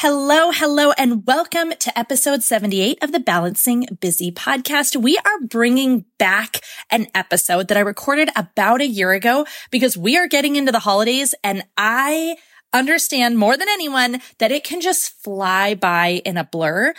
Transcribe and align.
Hello, 0.00 0.50
hello, 0.52 0.92
and 0.98 1.26
welcome 1.26 1.72
to 1.78 1.98
episode 1.98 2.42
78 2.42 2.98
of 3.00 3.12
the 3.12 3.18
Balancing 3.18 3.86
Busy 3.98 4.30
podcast. 4.30 4.94
We 4.94 5.16
are 5.16 5.46
bringing 5.48 6.04
back 6.18 6.60
an 6.90 7.06
episode 7.14 7.68
that 7.68 7.78
I 7.78 7.80
recorded 7.80 8.28
about 8.36 8.82
a 8.82 8.86
year 8.86 9.12
ago 9.12 9.46
because 9.70 9.96
we 9.96 10.18
are 10.18 10.28
getting 10.28 10.56
into 10.56 10.70
the 10.70 10.80
holidays 10.80 11.34
and 11.42 11.64
I 11.78 12.36
understand 12.74 13.38
more 13.38 13.56
than 13.56 13.70
anyone 13.70 14.20
that 14.36 14.52
it 14.52 14.64
can 14.64 14.82
just 14.82 15.14
fly 15.22 15.74
by 15.74 16.20
in 16.26 16.36
a 16.36 16.44
blur. 16.44 16.92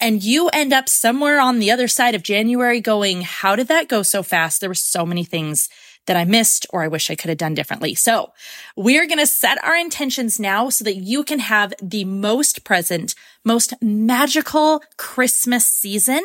And 0.00 0.20
you 0.24 0.48
end 0.48 0.72
up 0.72 0.88
somewhere 0.88 1.38
on 1.38 1.60
the 1.60 1.70
other 1.70 1.86
side 1.86 2.16
of 2.16 2.24
January 2.24 2.80
going, 2.80 3.22
how 3.22 3.54
did 3.54 3.68
that 3.68 3.86
go 3.86 4.02
so 4.02 4.24
fast? 4.24 4.58
There 4.58 4.70
were 4.70 4.74
so 4.74 5.06
many 5.06 5.22
things 5.22 5.68
that 6.06 6.16
I 6.16 6.24
missed 6.24 6.66
or 6.70 6.82
I 6.82 6.88
wish 6.88 7.10
I 7.10 7.14
could 7.14 7.28
have 7.28 7.38
done 7.38 7.54
differently. 7.54 7.94
So 7.94 8.32
we're 8.76 9.06
going 9.06 9.18
to 9.18 9.26
set 9.26 9.62
our 9.64 9.76
intentions 9.76 10.40
now 10.40 10.68
so 10.68 10.84
that 10.84 10.96
you 10.96 11.24
can 11.24 11.38
have 11.38 11.72
the 11.82 12.04
most 12.04 12.64
present, 12.64 13.14
most 13.44 13.74
magical 13.80 14.82
Christmas 14.96 15.64
season. 15.64 16.22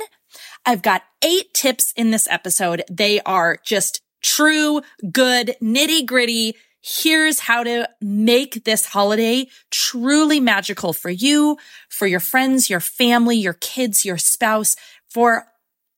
I've 0.66 0.82
got 0.82 1.04
eight 1.24 1.54
tips 1.54 1.94
in 1.96 2.12
this 2.12 2.28
episode. 2.30 2.84
They 2.90 3.22
are 3.22 3.58
just 3.64 4.02
true, 4.24 4.82
good, 5.12 5.56
nitty 5.62 6.06
gritty. 6.06 6.56
Here's 6.82 7.42
how 7.42 7.64
to 7.64 7.90
make 8.02 8.64
this 8.64 8.88
holiday 8.88 9.48
truly 9.72 10.40
magical 10.40 10.94
for 10.94 11.10
you, 11.10 11.58
for 11.90 12.08
your 12.08 12.20
friends, 12.20 12.70
your 12.70 12.80
family, 12.80 13.38
your 13.38 13.54
kids, 13.54 14.06
your 14.06 14.18
spouse, 14.18 14.76
for 15.10 15.48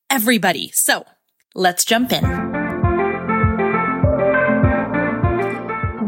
everybody. 0.09 0.72
So 0.73 1.05
let's 1.53 1.86
jump 1.86 2.11
in. 2.11 2.48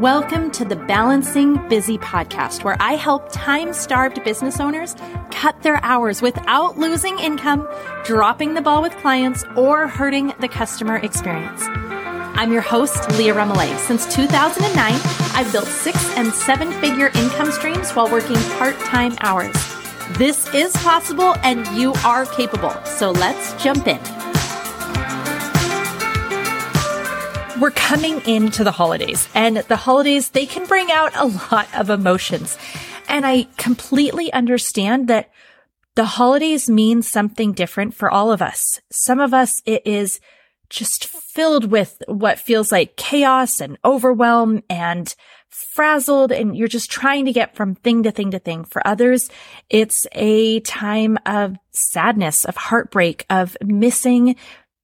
Welcome 0.02 0.50
to 0.54 0.66
the 0.66 0.78
Balancing 0.78 1.68
Busy 1.70 2.00
podcast, 2.00 2.64
where 2.64 2.76
I 2.80 2.94
help 2.94 3.32
time 3.32 3.72
starved 3.72 4.24
business 4.24 4.60
owners 4.60 4.96
cut 5.30 5.62
their 5.62 5.80
hours 5.86 6.24
without 6.24 6.76
losing 6.76 7.20
income, 7.20 7.70
dropping 8.04 8.56
the 8.56 8.62
ball 8.62 8.82
with 8.82 8.98
clients, 8.98 9.46
or 9.56 9.88
hurting 9.88 10.34
the 10.40 10.48
customer 10.48 10.96
experience. 10.96 11.62
I'm 11.68 12.52
your 12.52 12.64
host, 12.64 13.12
Leah 13.12 13.36
Remillet. 13.36 13.78
Since 13.78 14.12
2009, 14.12 15.00
I've 15.36 15.52
built 15.52 15.68
six 15.68 16.04
and 16.18 16.34
seven 16.34 16.72
figure 16.82 17.12
income 17.14 17.52
streams 17.52 17.92
while 17.92 18.12
working 18.12 18.38
part 18.58 18.80
time 18.80 19.16
hours. 19.20 19.54
This 20.18 20.52
is 20.52 20.76
possible 20.78 21.36
and 21.44 21.68
you 21.80 21.94
are 22.04 22.26
capable. 22.26 22.74
So 22.86 23.12
let's 23.12 23.54
jump 23.62 23.86
in. 23.86 24.21
We're 27.62 27.72
coming 27.72 28.20
into 28.26 28.64
the 28.64 28.72
holidays 28.72 29.30
and 29.36 29.58
the 29.58 29.76
holidays, 29.76 30.30
they 30.30 30.48
can 30.48 30.66
bring 30.66 30.92
out 30.92 31.16
a 31.16 31.28
lot 31.52 31.68
of 31.76 31.92
emotions. 31.92 32.58
And 33.08 33.24
I 33.24 33.44
completely 33.58 34.34
understand 34.34 35.08
that 35.08 35.30
the 35.94 36.06
holidays 36.06 36.70
mean 36.70 37.04
something 37.04 37.54
different 37.54 37.94
for 37.94 38.10
all 38.10 38.32
of 38.32 38.42
us. 38.42 38.82
Some 38.90 39.20
of 39.20 39.32
us, 39.34 39.62
it 39.66 39.86
is 39.86 40.20
just 40.70 41.06
filled 41.06 41.70
with 41.70 42.02
what 42.08 42.40
feels 42.40 42.72
like 42.72 42.96
chaos 42.96 43.62
and 43.62 43.78
overwhelm 43.86 44.64
and 44.68 45.14
frazzled 45.50 46.32
and 46.32 46.56
you're 46.58 46.68
just 46.68 46.90
trying 46.90 47.26
to 47.26 47.34
get 47.34 47.56
from 47.56 47.76
thing 47.76 48.04
to 48.04 48.12
thing 48.12 48.32
to 48.32 48.40
thing. 48.40 48.64
For 48.64 48.86
others, 48.88 49.30
it's 49.70 50.08
a 50.14 50.62
time 50.62 51.20
of 51.28 51.58
sadness, 51.72 52.44
of 52.46 52.56
heartbreak, 52.56 53.26
of 53.30 53.56
missing 53.64 54.36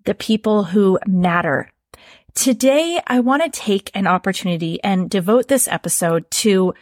the 0.03 0.13
people 0.13 0.65
who 0.65 0.99
matter. 1.07 1.71
Today, 2.37 3.01
I 3.07 3.21
want 3.21 3.41
to 3.41 3.49
take 3.49 3.89
an 3.95 4.05
opportunity 4.05 4.79
and 4.83 5.09
devote 5.09 5.47
this 5.47 5.67
episode 5.67 6.29
to 6.29 6.75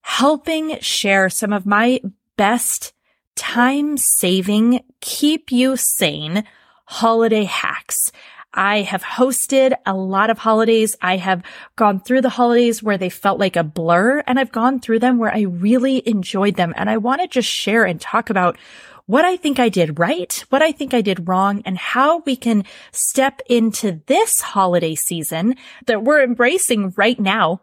helping 0.00 0.80
share 0.80 1.28
some 1.28 1.52
of 1.52 1.66
my 1.66 2.00
best 2.38 2.94
time 3.36 3.98
saving, 3.98 4.82
keep 5.02 5.52
you 5.52 5.76
sane 5.76 6.44
holiday 6.86 7.44
hacks. 7.44 8.12
I 8.54 8.80
have 8.80 9.02
hosted 9.02 9.74
a 9.84 9.94
lot 9.94 10.30
of 10.30 10.38
holidays. 10.38 10.96
I 11.02 11.18
have 11.18 11.42
gone 11.76 12.00
through 12.00 12.22
the 12.22 12.30
holidays 12.30 12.82
where 12.82 12.96
they 12.96 13.10
felt 13.10 13.38
like 13.38 13.56
a 13.56 13.62
blur 13.62 14.22
and 14.26 14.40
I've 14.40 14.52
gone 14.52 14.80
through 14.80 15.00
them 15.00 15.18
where 15.18 15.34
I 15.34 15.42
really 15.42 16.02
enjoyed 16.08 16.54
them. 16.54 16.72
And 16.78 16.88
I 16.88 16.96
want 16.96 17.20
to 17.20 17.28
just 17.28 17.48
share 17.48 17.84
and 17.84 18.00
talk 18.00 18.30
about 18.30 18.56
what 19.06 19.24
I 19.24 19.36
think 19.36 19.58
I 19.58 19.68
did 19.68 19.98
right, 19.98 20.44
what 20.48 20.62
I 20.62 20.72
think 20.72 20.94
I 20.94 21.00
did 21.00 21.28
wrong, 21.28 21.62
and 21.64 21.76
how 21.76 22.20
we 22.20 22.36
can 22.36 22.64
step 22.92 23.40
into 23.48 24.00
this 24.06 24.40
holiday 24.40 24.94
season 24.94 25.56
that 25.86 26.02
we're 26.02 26.22
embracing 26.22 26.94
right 26.96 27.18
now, 27.18 27.62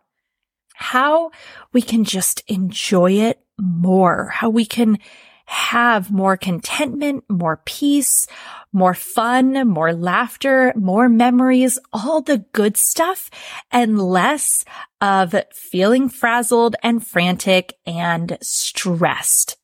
how 0.75 1.31
we 1.73 1.81
can 1.81 2.03
just 2.03 2.43
enjoy 2.47 3.13
it 3.13 3.39
more, 3.59 4.27
how 4.27 4.49
we 4.49 4.65
can 4.65 4.99
have 5.45 6.11
more 6.11 6.37
contentment, 6.37 7.25
more 7.29 7.61
peace, 7.65 8.25
more 8.71 8.93
fun, 8.93 9.67
more 9.67 9.93
laughter, 9.93 10.71
more 10.77 11.09
memories, 11.09 11.77
all 11.91 12.21
the 12.21 12.37
good 12.53 12.77
stuff 12.77 13.29
and 13.69 13.99
less 13.99 14.63
of 15.01 15.35
feeling 15.51 16.07
frazzled 16.07 16.75
and 16.81 17.05
frantic 17.05 17.73
and 17.85 18.37
stressed. 18.41 19.57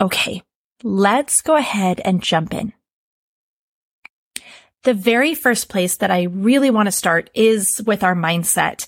Okay. 0.00 0.42
Let's 0.82 1.40
go 1.40 1.56
ahead 1.56 2.00
and 2.04 2.22
jump 2.22 2.54
in. 2.54 2.72
The 4.84 4.94
very 4.94 5.34
first 5.34 5.68
place 5.68 5.96
that 5.96 6.10
I 6.10 6.24
really 6.24 6.70
want 6.70 6.86
to 6.86 6.92
start 6.92 7.30
is 7.34 7.82
with 7.84 8.04
our 8.04 8.14
mindset. 8.14 8.86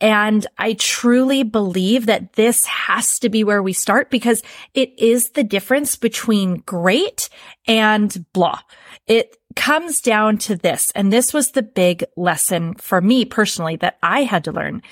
And 0.00 0.46
I 0.58 0.74
truly 0.74 1.42
believe 1.42 2.06
that 2.06 2.34
this 2.34 2.66
has 2.66 3.18
to 3.20 3.28
be 3.28 3.44
where 3.44 3.62
we 3.62 3.72
start 3.72 4.10
because 4.10 4.42
it 4.74 4.98
is 4.98 5.30
the 5.30 5.44
difference 5.44 5.96
between 5.96 6.62
great 6.66 7.28
and 7.66 8.24
blah. 8.32 8.60
It 9.06 9.36
comes 9.54 10.00
down 10.00 10.38
to 10.38 10.56
this. 10.56 10.90
And 10.94 11.12
this 11.12 11.32
was 11.32 11.52
the 11.52 11.62
big 11.62 12.04
lesson 12.16 12.74
for 12.74 13.00
me 13.00 13.24
personally 13.24 13.76
that 13.76 13.98
I 14.02 14.24
had 14.24 14.44
to 14.44 14.52
learn. 14.52 14.82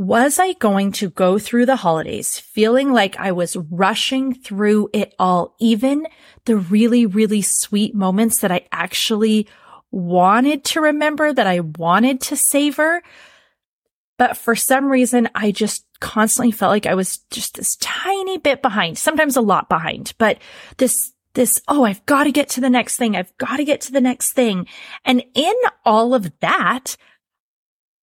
Was 0.00 0.38
I 0.38 0.54
going 0.54 0.92
to 0.92 1.10
go 1.10 1.38
through 1.38 1.66
the 1.66 1.76
holidays 1.76 2.38
feeling 2.38 2.90
like 2.90 3.20
I 3.20 3.32
was 3.32 3.54
rushing 3.54 4.32
through 4.32 4.88
it 4.94 5.14
all, 5.18 5.54
even 5.60 6.06
the 6.46 6.56
really, 6.56 7.04
really 7.04 7.42
sweet 7.42 7.94
moments 7.94 8.40
that 8.40 8.50
I 8.50 8.66
actually 8.72 9.46
wanted 9.90 10.64
to 10.64 10.80
remember, 10.80 11.34
that 11.34 11.46
I 11.46 11.60
wanted 11.60 12.22
to 12.22 12.36
savor? 12.36 13.02
But 14.16 14.38
for 14.38 14.56
some 14.56 14.86
reason, 14.86 15.28
I 15.34 15.50
just 15.50 15.84
constantly 16.00 16.52
felt 16.52 16.70
like 16.70 16.86
I 16.86 16.94
was 16.94 17.18
just 17.30 17.56
this 17.56 17.76
tiny 17.76 18.38
bit 18.38 18.62
behind, 18.62 18.96
sometimes 18.96 19.36
a 19.36 19.42
lot 19.42 19.68
behind, 19.68 20.14
but 20.16 20.38
this 20.78 21.12
this, 21.34 21.60
oh, 21.68 21.84
I've 21.84 22.04
got 22.06 22.24
to 22.24 22.32
get 22.32 22.48
to 22.50 22.62
the 22.62 22.70
next 22.70 22.96
thing. 22.96 23.16
I've 23.16 23.36
got 23.36 23.58
to 23.58 23.64
get 23.64 23.82
to 23.82 23.92
the 23.92 24.00
next 24.00 24.32
thing. 24.32 24.66
And 25.04 25.22
in 25.34 25.54
all 25.84 26.14
of 26.14 26.32
that, 26.40 26.96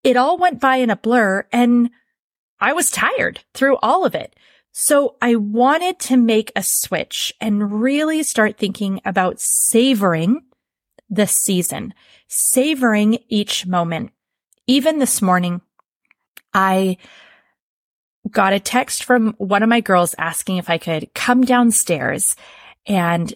it 0.07 0.15
all 0.15 0.37
went 0.37 0.61
by 0.61 0.77
in 0.77 0.89
a 0.89 0.95
blur 0.95 1.45
and 1.51 1.89
I 2.61 2.71
was 2.71 2.89
tired 2.89 3.41
through 3.53 3.75
all 3.83 4.05
of 4.05 4.15
it. 4.15 4.37
So 4.71 5.17
I 5.21 5.35
wanted 5.35 5.99
to 5.99 6.15
make 6.15 6.49
a 6.55 6.63
switch 6.63 7.33
and 7.41 7.81
really 7.81 8.23
start 8.23 8.57
thinking 8.57 9.01
about 9.03 9.41
savoring 9.41 10.43
the 11.09 11.27
season, 11.27 11.93
savoring 12.29 13.19
each 13.27 13.65
moment. 13.65 14.11
Even 14.65 14.99
this 14.99 15.21
morning, 15.21 15.59
I 16.53 16.95
got 18.31 18.53
a 18.53 18.61
text 18.61 19.03
from 19.03 19.33
one 19.39 19.61
of 19.61 19.67
my 19.67 19.81
girls 19.81 20.15
asking 20.17 20.55
if 20.55 20.69
I 20.69 20.77
could 20.77 21.13
come 21.15 21.41
downstairs 21.41 22.37
and 22.85 23.33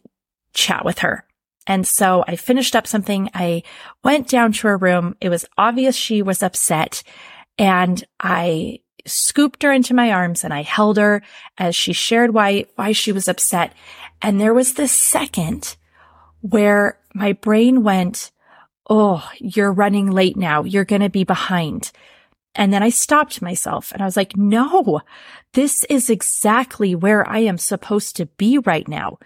chat 0.53 0.85
with 0.85 0.99
her. 0.99 1.25
And 1.71 1.87
so 1.87 2.25
I 2.27 2.35
finished 2.35 2.75
up 2.75 2.85
something. 2.85 3.29
I 3.33 3.63
went 4.03 4.27
down 4.27 4.51
to 4.51 4.67
her 4.67 4.75
room. 4.75 5.15
It 5.21 5.29
was 5.29 5.45
obvious 5.57 5.95
she 5.95 6.21
was 6.21 6.43
upset 6.43 7.01
and 7.57 8.03
I 8.19 8.79
scooped 9.05 9.63
her 9.63 9.71
into 9.71 9.93
my 9.93 10.11
arms 10.11 10.43
and 10.43 10.53
I 10.53 10.63
held 10.63 10.97
her 10.97 11.23
as 11.57 11.73
she 11.73 11.93
shared 11.93 12.33
why, 12.33 12.65
why 12.75 12.91
she 12.91 13.13
was 13.13 13.29
upset. 13.29 13.73
And 14.21 14.37
there 14.37 14.53
was 14.53 14.73
this 14.73 14.91
second 14.91 15.77
where 16.41 16.99
my 17.13 17.31
brain 17.31 17.83
went, 17.83 18.31
Oh, 18.89 19.25
you're 19.39 19.71
running 19.71 20.11
late 20.11 20.35
now. 20.35 20.65
You're 20.65 20.83
going 20.83 21.03
to 21.03 21.09
be 21.09 21.23
behind. 21.23 21.93
And 22.53 22.73
then 22.73 22.83
I 22.83 22.89
stopped 22.89 23.41
myself 23.41 23.93
and 23.93 24.01
I 24.01 24.05
was 24.05 24.17
like, 24.17 24.35
no, 24.35 24.99
this 25.53 25.85
is 25.85 26.09
exactly 26.09 26.95
where 26.95 27.25
I 27.25 27.39
am 27.39 27.57
supposed 27.57 28.17
to 28.17 28.25
be 28.25 28.57
right 28.57 28.89
now 28.89 29.19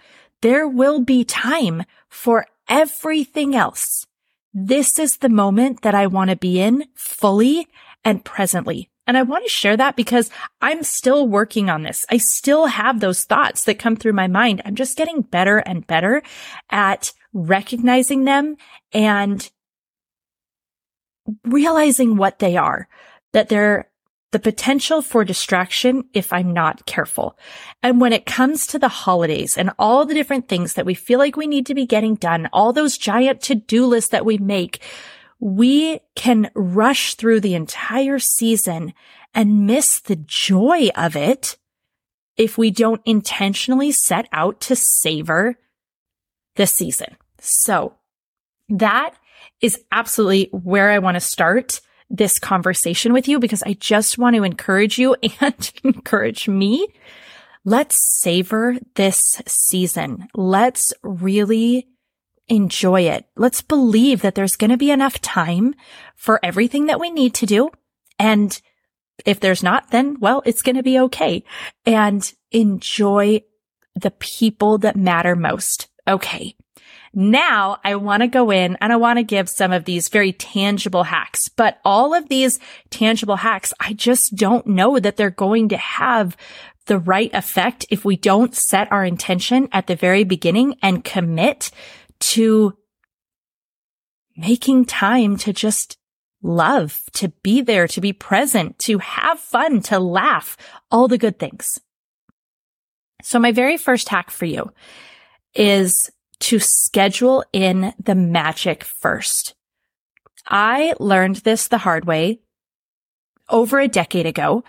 there 0.46 0.68
will 0.68 1.00
be 1.00 1.24
time 1.24 1.82
for 2.08 2.46
everything 2.68 3.56
else. 3.56 4.06
This 4.54 4.96
is 4.96 5.16
the 5.16 5.28
moment 5.28 5.82
that 5.82 5.96
I 5.96 6.06
want 6.06 6.30
to 6.30 6.36
be 6.36 6.60
in 6.60 6.84
fully 6.94 7.66
and 8.04 8.24
presently. 8.24 8.88
And 9.08 9.16
I 9.16 9.22
want 9.22 9.42
to 9.42 9.50
share 9.50 9.76
that 9.76 9.96
because 9.96 10.30
I'm 10.60 10.84
still 10.84 11.26
working 11.26 11.68
on 11.68 11.82
this. 11.82 12.06
I 12.12 12.18
still 12.18 12.66
have 12.66 13.00
those 13.00 13.24
thoughts 13.24 13.64
that 13.64 13.80
come 13.80 13.96
through 13.96 14.12
my 14.12 14.28
mind. 14.28 14.62
I'm 14.64 14.76
just 14.76 14.96
getting 14.96 15.22
better 15.22 15.58
and 15.58 15.84
better 15.84 16.22
at 16.70 17.12
recognizing 17.32 18.22
them 18.22 18.56
and 18.92 19.50
realizing 21.42 22.16
what 22.16 22.38
they 22.38 22.56
are, 22.56 22.86
that 23.32 23.48
they're 23.48 23.90
the 24.36 24.52
potential 24.52 25.00
for 25.00 25.24
distraction 25.24 26.04
if 26.12 26.30
I'm 26.30 26.52
not 26.52 26.84
careful. 26.84 27.38
And 27.82 28.02
when 28.02 28.12
it 28.12 28.26
comes 28.26 28.66
to 28.66 28.78
the 28.78 28.88
holidays 28.88 29.56
and 29.56 29.70
all 29.78 30.04
the 30.04 30.12
different 30.12 30.46
things 30.46 30.74
that 30.74 30.84
we 30.84 30.92
feel 30.92 31.18
like 31.18 31.38
we 31.38 31.46
need 31.46 31.64
to 31.66 31.74
be 31.74 31.86
getting 31.86 32.16
done, 32.16 32.50
all 32.52 32.74
those 32.74 32.98
giant 32.98 33.40
to-do 33.40 33.86
lists 33.86 34.10
that 34.10 34.26
we 34.26 34.36
make, 34.36 34.82
we 35.40 36.00
can 36.14 36.50
rush 36.54 37.14
through 37.14 37.40
the 37.40 37.54
entire 37.54 38.18
season 38.18 38.92
and 39.32 39.66
miss 39.66 40.00
the 40.00 40.16
joy 40.16 40.90
of 40.94 41.16
it 41.16 41.56
if 42.36 42.58
we 42.58 42.70
don't 42.70 43.00
intentionally 43.06 43.92
set 43.92 44.28
out 44.32 44.60
to 44.60 44.76
savor 44.76 45.56
the 46.56 46.66
season. 46.66 47.16
So 47.40 47.94
that 48.68 49.14
is 49.62 49.80
absolutely 49.90 50.50
where 50.52 50.90
I 50.90 50.98
want 50.98 51.14
to 51.14 51.20
start 51.20 51.80
this 52.08 52.38
conversation 52.38 53.12
with 53.12 53.28
you 53.28 53.38
because 53.38 53.62
I 53.62 53.74
just 53.74 54.18
want 54.18 54.36
to 54.36 54.44
encourage 54.44 54.98
you 54.98 55.16
and 55.40 55.72
encourage 55.84 56.48
me. 56.48 56.88
Let's 57.64 57.96
savor 57.96 58.76
this 58.94 59.42
season. 59.46 60.28
Let's 60.34 60.94
really 61.02 61.88
enjoy 62.48 63.02
it. 63.02 63.26
Let's 63.36 63.60
believe 63.60 64.22
that 64.22 64.36
there's 64.36 64.56
going 64.56 64.70
to 64.70 64.76
be 64.76 64.90
enough 64.90 65.20
time 65.20 65.74
for 66.14 66.38
everything 66.44 66.86
that 66.86 67.00
we 67.00 67.10
need 67.10 67.34
to 67.34 67.46
do. 67.46 67.70
And 68.18 68.60
if 69.24 69.40
there's 69.40 69.62
not, 69.62 69.90
then 69.90 70.18
well, 70.20 70.42
it's 70.46 70.62
going 70.62 70.76
to 70.76 70.82
be 70.82 70.98
okay 71.00 71.42
and 71.84 72.32
enjoy 72.52 73.42
the 73.94 74.10
people 74.12 74.78
that 74.78 74.96
matter 74.96 75.34
most. 75.34 75.88
Okay. 76.06 76.54
Now 77.18 77.78
I 77.82 77.94
want 77.94 78.20
to 78.20 78.26
go 78.26 78.50
in 78.50 78.76
and 78.78 78.92
I 78.92 78.96
want 78.96 79.18
to 79.18 79.22
give 79.22 79.48
some 79.48 79.72
of 79.72 79.86
these 79.86 80.10
very 80.10 80.34
tangible 80.34 81.02
hacks, 81.02 81.48
but 81.48 81.80
all 81.82 82.12
of 82.12 82.28
these 82.28 82.60
tangible 82.90 83.36
hacks, 83.36 83.72
I 83.80 83.94
just 83.94 84.36
don't 84.36 84.66
know 84.66 84.98
that 84.98 85.16
they're 85.16 85.30
going 85.30 85.70
to 85.70 85.78
have 85.78 86.36
the 86.84 86.98
right 86.98 87.30
effect 87.32 87.86
if 87.88 88.04
we 88.04 88.16
don't 88.16 88.54
set 88.54 88.92
our 88.92 89.02
intention 89.02 89.70
at 89.72 89.86
the 89.86 89.96
very 89.96 90.24
beginning 90.24 90.76
and 90.82 91.04
commit 91.04 91.70
to 92.20 92.76
making 94.36 94.84
time 94.84 95.38
to 95.38 95.54
just 95.54 95.96
love, 96.42 97.00
to 97.14 97.30
be 97.42 97.62
there, 97.62 97.88
to 97.88 98.00
be 98.02 98.12
present, 98.12 98.78
to 98.80 98.98
have 98.98 99.40
fun, 99.40 99.80
to 99.80 99.98
laugh, 99.98 100.58
all 100.90 101.08
the 101.08 101.16
good 101.16 101.38
things. 101.38 101.80
So 103.22 103.38
my 103.38 103.52
very 103.52 103.78
first 103.78 104.10
hack 104.10 104.30
for 104.30 104.44
you 104.44 104.70
is 105.54 106.10
to 106.40 106.58
schedule 106.58 107.44
in 107.52 107.94
the 108.02 108.14
magic 108.14 108.84
first. 108.84 109.54
I 110.46 110.94
learned 111.00 111.36
this 111.36 111.68
the 111.68 111.78
hard 111.78 112.04
way 112.04 112.40
over 113.48 113.78
a 113.80 113.88
decade 113.88 114.26
ago 114.26 114.64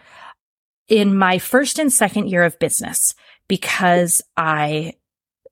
in 0.88 1.18
my 1.18 1.38
first 1.38 1.80
and 1.80 1.92
second 1.92 2.30
year 2.30 2.44
of 2.44 2.60
business 2.60 3.14
because 3.48 4.22
I 4.36 4.94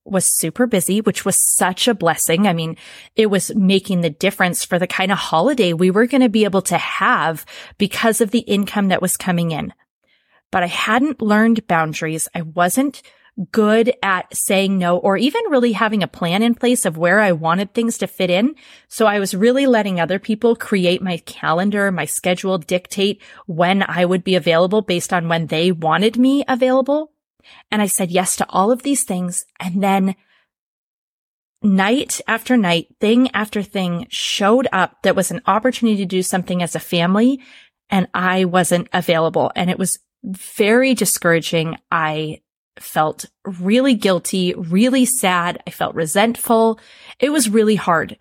was 0.05 0.25
super 0.25 0.67
busy, 0.67 1.01
which 1.01 1.25
was 1.25 1.35
such 1.35 1.87
a 1.87 1.95
blessing. 1.95 2.47
I 2.47 2.53
mean, 2.53 2.77
it 3.15 3.27
was 3.27 3.53
making 3.55 4.01
the 4.01 4.09
difference 4.09 4.63
for 4.63 4.77
the 4.77 4.87
kind 4.87 5.11
of 5.11 5.17
holiday 5.17 5.73
we 5.73 5.89
were 5.89 6.05
going 6.05 6.21
to 6.21 6.29
be 6.29 6.43
able 6.43 6.61
to 6.63 6.77
have 6.77 7.45
because 7.77 8.21
of 8.21 8.31
the 8.31 8.39
income 8.39 8.89
that 8.89 9.01
was 9.01 9.17
coming 9.17 9.51
in. 9.51 9.73
But 10.51 10.63
I 10.63 10.67
hadn't 10.67 11.21
learned 11.21 11.67
boundaries. 11.67 12.27
I 12.35 12.43
wasn't 12.43 13.01
good 13.51 13.93
at 14.01 14.35
saying 14.35 14.77
no 14.77 14.97
or 14.97 15.17
even 15.17 15.41
really 15.49 15.73
having 15.73 16.01
a 16.01 16.07
plan 16.07 16.41
in 16.41 16.55
place 16.55 16.85
of 16.85 16.97
where 16.97 17.19
I 17.19 17.33
wanted 17.33 17.73
things 17.73 17.97
to 17.97 18.07
fit 18.07 18.29
in. 18.29 18.55
So 18.87 19.05
I 19.05 19.19
was 19.19 19.35
really 19.35 19.67
letting 19.67 19.99
other 19.99 20.19
people 20.19 20.55
create 20.55 21.01
my 21.01 21.17
calendar, 21.17 21.91
my 21.91 22.05
schedule, 22.05 22.57
dictate 22.57 23.21
when 23.45 23.83
I 23.83 24.05
would 24.05 24.23
be 24.23 24.35
available 24.35 24.81
based 24.81 25.11
on 25.11 25.27
when 25.27 25.47
they 25.47 25.71
wanted 25.71 26.17
me 26.17 26.45
available. 26.47 27.11
And 27.71 27.81
I 27.81 27.87
said 27.87 28.09
yes 28.09 28.37
to 28.37 28.49
all 28.49 28.71
of 28.71 28.83
these 28.83 29.03
things. 29.03 29.45
And 29.59 29.83
then 29.83 30.15
night 31.61 32.21
after 32.27 32.55
night, 32.55 32.87
thing 32.99 33.29
after 33.31 33.61
thing 33.61 34.07
showed 34.09 34.67
up 34.71 35.01
that 35.03 35.15
was 35.15 35.31
an 35.31 35.41
opportunity 35.45 35.97
to 35.97 36.05
do 36.05 36.23
something 36.23 36.63
as 36.63 36.75
a 36.75 36.79
family. 36.79 37.41
And 37.89 38.07
I 38.13 38.45
wasn't 38.45 38.87
available. 38.93 39.51
And 39.55 39.69
it 39.69 39.77
was 39.77 39.99
very 40.23 40.93
discouraging. 40.93 41.77
I 41.91 42.41
felt 42.79 43.25
really 43.45 43.93
guilty, 43.93 44.53
really 44.53 45.05
sad. 45.05 45.61
I 45.65 45.71
felt 45.71 45.95
resentful. 45.95 46.79
It 47.19 47.29
was 47.29 47.49
really 47.49 47.75
hard. 47.75 48.17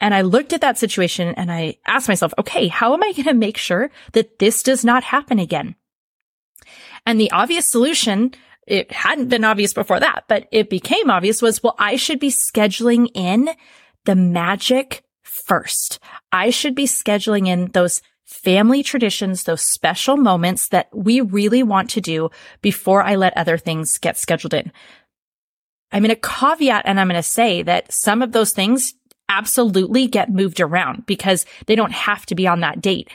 And 0.00 0.14
I 0.14 0.20
looked 0.20 0.52
at 0.52 0.60
that 0.60 0.78
situation 0.78 1.28
and 1.36 1.50
I 1.50 1.78
asked 1.86 2.08
myself, 2.08 2.34
okay, 2.38 2.68
how 2.68 2.92
am 2.92 3.02
I 3.02 3.12
going 3.12 3.24
to 3.24 3.34
make 3.34 3.56
sure 3.56 3.90
that 4.12 4.38
this 4.38 4.62
does 4.62 4.84
not 4.84 5.04
happen 5.04 5.38
again? 5.38 5.76
And 7.06 7.20
the 7.20 7.30
obvious 7.30 7.70
solution 7.70 8.34
it 8.66 8.90
hadn't 8.92 9.28
been 9.28 9.44
obvious 9.44 9.74
before 9.74 10.00
that, 10.00 10.24
but 10.28 10.48
it 10.50 10.70
became 10.70 11.10
obvious 11.10 11.42
was, 11.42 11.62
well, 11.62 11.76
I 11.78 11.96
should 11.96 12.18
be 12.18 12.30
scheduling 12.30 13.08
in 13.14 13.50
the 14.04 14.14
magic 14.14 15.04
first. 15.22 15.98
I 16.32 16.50
should 16.50 16.74
be 16.74 16.86
scheduling 16.86 17.46
in 17.46 17.70
those 17.72 18.00
family 18.24 18.82
traditions, 18.82 19.44
those 19.44 19.62
special 19.62 20.16
moments 20.16 20.68
that 20.68 20.88
we 20.92 21.20
really 21.20 21.62
want 21.62 21.90
to 21.90 22.00
do 22.00 22.30
before 22.62 23.02
I 23.02 23.16
let 23.16 23.36
other 23.36 23.58
things 23.58 23.98
get 23.98 24.16
scheduled 24.16 24.54
in. 24.54 24.72
I'm 25.92 26.02
going 26.02 26.14
to 26.14 26.16
caveat 26.16 26.82
and 26.86 26.98
I'm 26.98 27.08
going 27.08 27.18
to 27.18 27.22
say 27.22 27.62
that 27.62 27.92
some 27.92 28.22
of 28.22 28.32
those 28.32 28.52
things 28.52 28.94
absolutely 29.28 30.06
get 30.06 30.30
moved 30.30 30.60
around 30.60 31.06
because 31.06 31.46
they 31.66 31.74
don't 31.74 31.92
have 31.92 32.26
to 32.26 32.34
be 32.34 32.46
on 32.46 32.60
that 32.60 32.80
date 32.80 33.10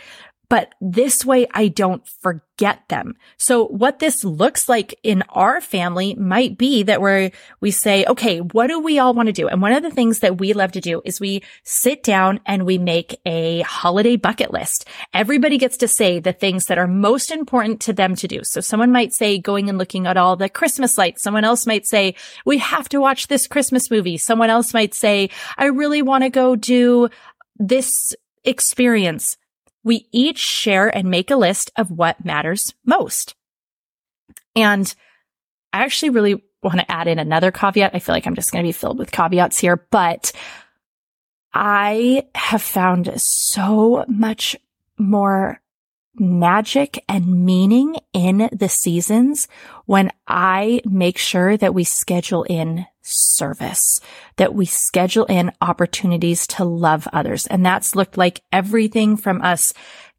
but 0.49 0.73
this 0.81 1.23
way 1.23 1.47
I 1.53 1.67
don't 1.67 2.05
forget 2.07 2.83
them. 2.89 3.15
So 3.37 3.67
what 3.67 3.99
this 3.99 4.23
looks 4.23 4.67
like 4.67 4.99
in 5.03 5.23
our 5.29 5.61
family 5.61 6.15
might 6.15 6.57
be 6.57 6.83
that 6.83 7.01
we're, 7.01 7.31
we 7.61 7.71
say, 7.71 8.03
okay, 8.05 8.39
what 8.39 8.67
do 8.67 8.79
we 8.79 8.99
all 8.99 9.13
want 9.13 9.27
to 9.27 9.33
do? 9.33 9.47
And 9.47 9.61
one 9.61 9.71
of 9.73 9.83
the 9.83 9.91
things 9.91 10.19
that 10.19 10.39
we 10.39 10.53
love 10.53 10.73
to 10.73 10.81
do 10.81 11.01
is 11.05 11.19
we 11.19 11.43
sit 11.63 12.03
down 12.03 12.39
and 12.45 12.65
we 12.65 12.77
make 12.77 13.19
a 13.25 13.61
holiday 13.61 14.15
bucket 14.15 14.51
list. 14.51 14.87
Everybody 15.13 15.57
gets 15.57 15.77
to 15.77 15.87
say 15.87 16.19
the 16.19 16.33
things 16.33 16.65
that 16.65 16.79
are 16.79 16.87
most 16.87 17.31
important 17.31 17.81
to 17.81 17.93
them 17.93 18.15
to 18.15 18.27
do. 18.27 18.43
So 18.43 18.59
someone 18.59 18.91
might 18.91 19.13
say 19.13 19.37
going 19.37 19.69
and 19.69 19.77
looking 19.77 20.07
at 20.07 20.17
all 20.17 20.35
the 20.35 20.49
Christmas 20.49 20.97
lights. 20.97 21.21
Someone 21.21 21.45
else 21.45 21.67
might 21.67 21.85
say, 21.85 22.15
we 22.45 22.57
have 22.57 22.89
to 22.89 22.99
watch 22.99 23.27
this 23.27 23.47
Christmas 23.47 23.91
movie. 23.91 24.17
Someone 24.17 24.49
else 24.49 24.73
might 24.73 24.95
say, 24.95 25.29
I 25.57 25.65
really 25.65 26.01
want 26.01 26.23
to 26.23 26.29
go 26.29 26.55
do 26.55 27.09
this 27.57 28.15
experience 28.43 29.37
we 29.83 30.07
each 30.11 30.39
share 30.39 30.95
and 30.95 31.09
make 31.09 31.31
a 31.31 31.35
list 31.35 31.71
of 31.75 31.91
what 31.91 32.23
matters 32.23 32.73
most. 32.85 33.35
And 34.55 34.93
I 35.71 35.83
actually 35.83 36.09
really 36.09 36.43
want 36.61 36.79
to 36.79 36.91
add 36.91 37.07
in 37.07 37.19
another 37.19 37.51
caveat. 37.51 37.95
I 37.95 37.99
feel 37.99 38.13
like 38.13 38.27
I'm 38.27 38.35
just 38.35 38.51
going 38.51 38.63
to 38.63 38.67
be 38.67 38.73
filled 38.73 38.99
with 38.99 39.11
caveats 39.11 39.57
here, 39.57 39.87
but 39.91 40.31
I 41.53 42.27
have 42.35 42.61
found 42.61 43.11
so 43.21 44.05
much 44.07 44.55
more 44.97 45.61
magic 46.19 47.03
and 47.07 47.45
meaning 47.45 47.95
in 48.13 48.49
the 48.51 48.69
seasons 48.69 49.47
when 49.85 50.11
I 50.27 50.81
make 50.85 51.17
sure 51.17 51.57
that 51.57 51.73
we 51.73 51.83
schedule 51.83 52.43
in 52.43 52.85
service, 53.01 54.01
that 54.35 54.53
we 54.53 54.65
schedule 54.65 55.25
in 55.25 55.51
opportunities 55.61 56.45
to 56.47 56.63
love 56.63 57.07
others. 57.13 57.47
And 57.47 57.65
that's 57.65 57.95
looked 57.95 58.17
like 58.17 58.41
everything 58.51 59.17
from 59.17 59.41
us 59.41 59.73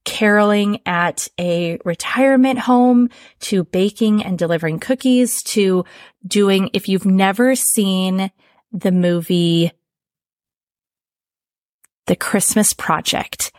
caroling 0.05 0.81
at 0.87 1.29
a 1.39 1.79
retirement 1.85 2.59
home 2.59 3.11
to 3.41 3.65
baking 3.65 4.25
and 4.25 4.39
delivering 4.39 4.81
cookies 4.81 5.43
to 5.43 5.85
doing, 6.27 6.71
if 6.73 6.89
you've 6.89 7.07
never 7.07 7.55
seen 7.55 8.31
the 8.73 8.93
movie, 8.93 9.73
The 12.07 12.17
Christmas 12.17 12.73
Project, 12.73 13.53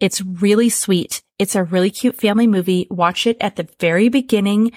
it's 0.00 0.20
really 0.22 0.68
sweet. 0.68 1.22
It's 1.38 1.54
a 1.54 1.64
really 1.64 1.90
cute 1.90 2.16
family 2.16 2.46
movie. 2.46 2.86
Watch 2.90 3.26
it 3.26 3.36
at 3.40 3.56
the 3.56 3.68
very 3.80 4.08
beginning 4.08 4.72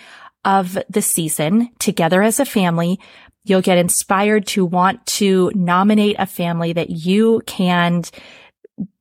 of 0.46 0.78
the 0.90 1.02
season 1.02 1.70
together 1.80 2.22
as 2.22 2.40
a 2.40 2.46
family. 2.46 3.00
You'll 3.44 3.62
get 3.62 3.78
inspired 3.78 4.48
to 4.48 4.66
want 4.66 5.06
to 5.08 5.52
nominate 5.56 6.16
a 6.20 6.26
family 6.26 6.74
that 6.74 6.90
you 6.90 7.42
can 7.46 8.04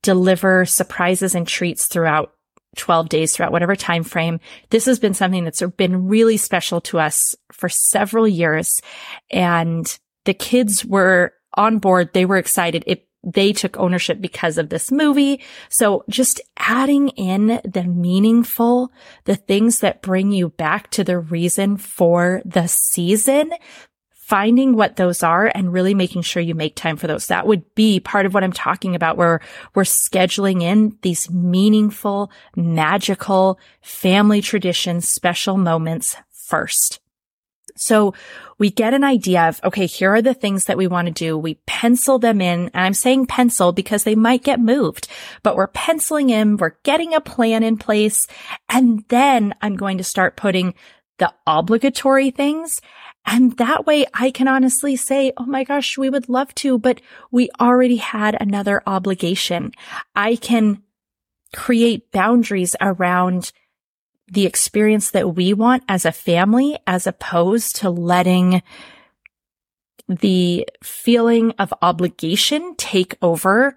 deliver 0.03 0.65
surprises 0.65 1.35
and 1.35 1.47
treats 1.47 1.87
throughout 1.87 2.33
12 2.77 3.09
days 3.09 3.35
throughout 3.35 3.53
whatever 3.53 3.75
time 3.75 4.05
frame. 4.05 4.41
This 4.71 4.87
has 4.87 4.99
been 4.99 5.15
something 5.15 5.45
that's 5.45 5.63
been 5.77 6.07
really 6.07 6.37
special 6.37 6.81
to 6.83 6.99
us 6.99 7.35
for 7.53 7.69
several 7.69 8.29
years. 8.29 8.81
And 9.31 9.99
the 10.25 10.35
kids 10.35 10.85
were 10.85 11.35
on 11.55 11.79
board. 11.79 12.11
They 12.13 12.25
were 12.25 12.37
excited. 12.37 12.85
It 12.87 13.07
they 13.23 13.53
took 13.53 13.77
ownership 13.77 14.21
because 14.21 14.59
of 14.59 14.69
this 14.69 14.91
movie. 14.91 15.41
So 15.69 16.05
just 16.09 16.41
adding 16.57 17.09
in 17.11 17.61
the 17.65 17.85
meaningful, 17.85 18.93
the 19.25 19.37
things 19.37 19.81
that 19.81 20.03
bring 20.03 20.33
you 20.33 20.51
back 20.51 20.91
to 20.93 21.05
the 21.05 21.19
reason 21.19 21.77
for 21.77 22.43
the 22.45 22.67
season 22.67 23.53
finding 24.31 24.77
what 24.77 24.95
those 24.95 25.25
are 25.25 25.51
and 25.57 25.73
really 25.73 25.93
making 25.93 26.23
sure 26.23 26.41
you 26.41 26.55
make 26.55 26.77
time 26.77 26.97
for 26.97 27.09
those. 27.09 27.27
That 27.27 27.49
would 27.49 27.75
be 27.75 27.99
part 27.99 28.27
of 28.27 28.33
what 28.33 28.45
I'm 28.45 28.53
talking 28.53 28.95
about 28.95 29.17
where 29.17 29.41
we're 29.75 29.83
scheduling 29.83 30.63
in 30.63 30.97
these 31.03 31.29
meaningful, 31.29 32.31
magical 32.55 33.59
family 33.83 34.41
traditions, 34.41 35.09
special 35.09 35.57
moments 35.57 36.17
first. 36.31 37.01
So 37.77 38.15
we 38.59 38.71
get 38.71 38.95
an 38.95 39.05
idea 39.05 39.49
of, 39.49 39.61
okay, 39.65 39.87
here 39.87 40.15
are 40.15 40.23
the 40.23 40.35
things 40.35 40.65
that 40.65 40.77
we 40.77 40.87
want 40.87 41.07
to 41.07 41.13
do. 41.13 41.37
We 41.37 41.55
pencil 41.67 42.19
them 42.19 42.41
in. 42.41 42.71
And 42.75 42.85
I'm 42.85 42.95
saying 42.95 43.27
pencil 43.27 43.73
because 43.73 44.05
they 44.05 44.15
might 44.15 44.45
get 44.45 44.61
moved, 44.61 45.09
but 45.43 45.57
we're 45.57 45.67
penciling 45.69 46.31
in. 46.31 46.57
We're 46.57 46.77
getting 46.83 47.15
a 47.15 47.21
plan 47.21 47.63
in 47.63 47.77
place. 47.77 48.27
And 48.69 49.05
then 49.09 49.55
I'm 49.63 49.77
going 49.77 49.99
to 49.99 50.05
start 50.05 50.37
putting 50.37 50.75
the 51.19 51.33
obligatory 51.47 52.31
things. 52.31 52.81
And 53.27 53.57
that 53.59 53.87
way 53.87 54.07
I 54.15 54.31
can 54.31 54.49
honestly 54.49 54.97
say, 54.97 55.33
Oh 55.37 55.45
my 55.47 55.65
gosh, 55.65 55.99
we 55.99 56.11
would 56.11 56.29
love 56.29 56.55
to, 56.57 56.79
but 56.79 57.01
we 57.31 57.51
already 57.61 57.97
had 57.97 58.37
another 58.41 58.83
obligation. 58.87 59.73
I 60.15 60.37
can 60.37 60.83
create 61.55 62.11
boundaries 62.13 62.77
around 62.81 63.53
the 64.31 64.47
experience 64.47 65.11
that 65.11 65.35
we 65.35 65.53
want 65.53 65.83
as 65.89 66.05
a 66.05 66.13
family, 66.13 66.79
as 66.87 67.07
opposed 67.07 67.77
to 67.77 67.91
letting 67.91 68.63
the 70.09 70.67
feeling 70.83 71.53
of 71.59 71.75
obligation 71.83 72.75
take 72.77 73.17
over 73.21 73.77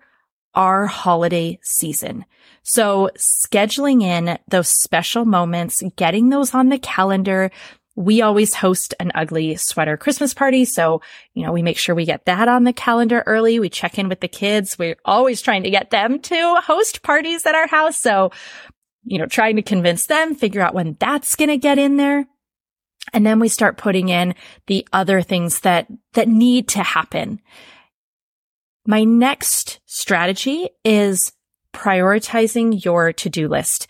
our 0.56 0.86
holiday 0.86 1.60
season. 1.64 2.26
So 2.62 3.10
scheduling 3.18 4.04
in 4.04 4.38
those 4.48 4.68
special 4.68 5.26
moments, 5.26 5.84
getting 5.96 6.30
those 6.30 6.54
on 6.54 6.70
the 6.70 6.80
calendar. 6.80 7.52
We 7.96 8.22
always 8.22 8.56
host 8.56 8.96
an 9.00 9.12
ugly 9.14 9.56
sweater 9.56 9.98
Christmas 9.98 10.34
party. 10.34 10.66
So, 10.66 11.02
you 11.34 11.46
know, 11.46 11.52
we 11.52 11.62
make 11.62 11.78
sure 11.78 11.94
we 11.94 12.06
get 12.06 12.26
that 12.26 12.48
on 12.48 12.64
the 12.64 12.74
calendar 12.74 13.24
early. 13.28 13.60
We 13.60 13.70
check 13.70 14.00
in 14.00 14.10
with 14.10 14.20
the 14.20 14.28
kids. 14.28 14.80
We're 14.80 14.98
always 15.06 15.42
trying 15.42 15.64
to 15.64 15.70
get 15.70 15.92
them 15.92 16.20
to 16.20 16.56
host 16.62 17.04
parties 17.04 17.46
at 17.46 17.54
our 17.54 17.68
house. 17.68 17.98
So 17.98 18.32
you 19.04 19.18
know, 19.18 19.26
trying 19.26 19.56
to 19.56 19.62
convince 19.62 20.06
them, 20.06 20.36
figure 20.36 20.62
out 20.62 20.74
when 20.74 20.96
that's 21.00 21.36
going 21.36 21.50
to 21.50 21.58
get 21.58 21.78
in 21.78 21.98
there. 21.98 22.26
And 23.12 23.26
then 23.26 23.40
we 23.40 23.50
start 23.50 23.78
putting 23.78 24.10
in 24.10 24.34
the 24.68 24.88
other 24.94 25.22
things 25.22 25.60
that, 25.62 25.88
that 26.14 26.28
need 26.28 26.68
to 26.70 26.84
happen. 26.84 27.42
My 28.86 29.04
next 29.04 29.80
strategy 29.86 30.70
is 30.84 31.34
prioritizing 31.74 32.84
your 32.84 33.12
to-do 33.12 33.48
list 33.48 33.88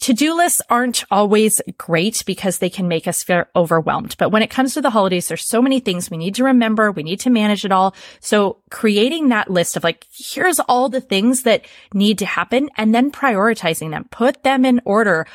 to-do 0.00 0.36
lists 0.36 0.60
aren't 0.68 1.04
always 1.10 1.60
great 1.76 2.22
because 2.26 2.58
they 2.58 2.70
can 2.70 2.88
make 2.88 3.06
us 3.06 3.22
feel 3.22 3.44
overwhelmed. 3.54 4.16
But 4.18 4.30
when 4.30 4.42
it 4.42 4.50
comes 4.50 4.74
to 4.74 4.80
the 4.80 4.90
holidays, 4.90 5.28
there's 5.28 5.44
so 5.44 5.62
many 5.62 5.80
things 5.80 6.10
we 6.10 6.16
need 6.16 6.34
to 6.36 6.44
remember. 6.44 6.90
We 6.90 7.02
need 7.02 7.20
to 7.20 7.30
manage 7.30 7.64
it 7.64 7.72
all. 7.72 7.94
So 8.20 8.62
creating 8.70 9.28
that 9.28 9.50
list 9.50 9.76
of 9.76 9.84
like, 9.84 10.06
here's 10.12 10.60
all 10.60 10.88
the 10.88 11.00
things 11.00 11.42
that 11.42 11.64
need 11.92 12.18
to 12.18 12.26
happen 12.26 12.68
and 12.76 12.94
then 12.94 13.10
prioritizing 13.10 13.90
them, 13.90 14.06
put 14.10 14.42
them 14.42 14.64
in 14.64 14.80
order 14.84 15.26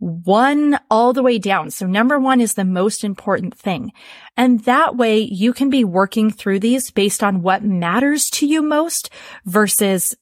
one 0.00 0.78
all 0.90 1.12
the 1.12 1.22
way 1.22 1.38
down. 1.38 1.70
So 1.70 1.86
number 1.86 2.18
one 2.18 2.40
is 2.40 2.54
the 2.54 2.64
most 2.64 3.04
important 3.04 3.54
thing. 3.54 3.92
And 4.36 4.64
that 4.64 4.96
way 4.96 5.18
you 5.20 5.52
can 5.52 5.68
be 5.68 5.84
working 5.84 6.30
through 6.30 6.60
these 6.60 6.90
based 6.90 7.22
on 7.22 7.42
what 7.42 7.62
matters 7.62 8.30
to 8.30 8.46
you 8.46 8.62
most 8.62 9.10
versus 9.44 10.16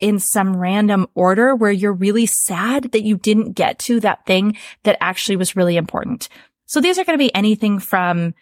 in 0.00 0.18
some 0.18 0.56
random 0.56 1.06
order 1.14 1.54
where 1.54 1.72
you're 1.72 1.92
really 1.92 2.26
sad 2.26 2.92
that 2.92 3.02
you 3.02 3.16
didn't 3.16 3.52
get 3.52 3.78
to 3.78 4.00
that 4.00 4.26
thing 4.26 4.56
that 4.82 4.98
actually 5.00 5.36
was 5.36 5.56
really 5.56 5.76
important. 5.76 6.28
So 6.66 6.80
these 6.80 6.98
are 6.98 7.04
going 7.04 7.18
to 7.18 7.24
be 7.24 7.34
anything 7.34 7.78
from 7.78 8.34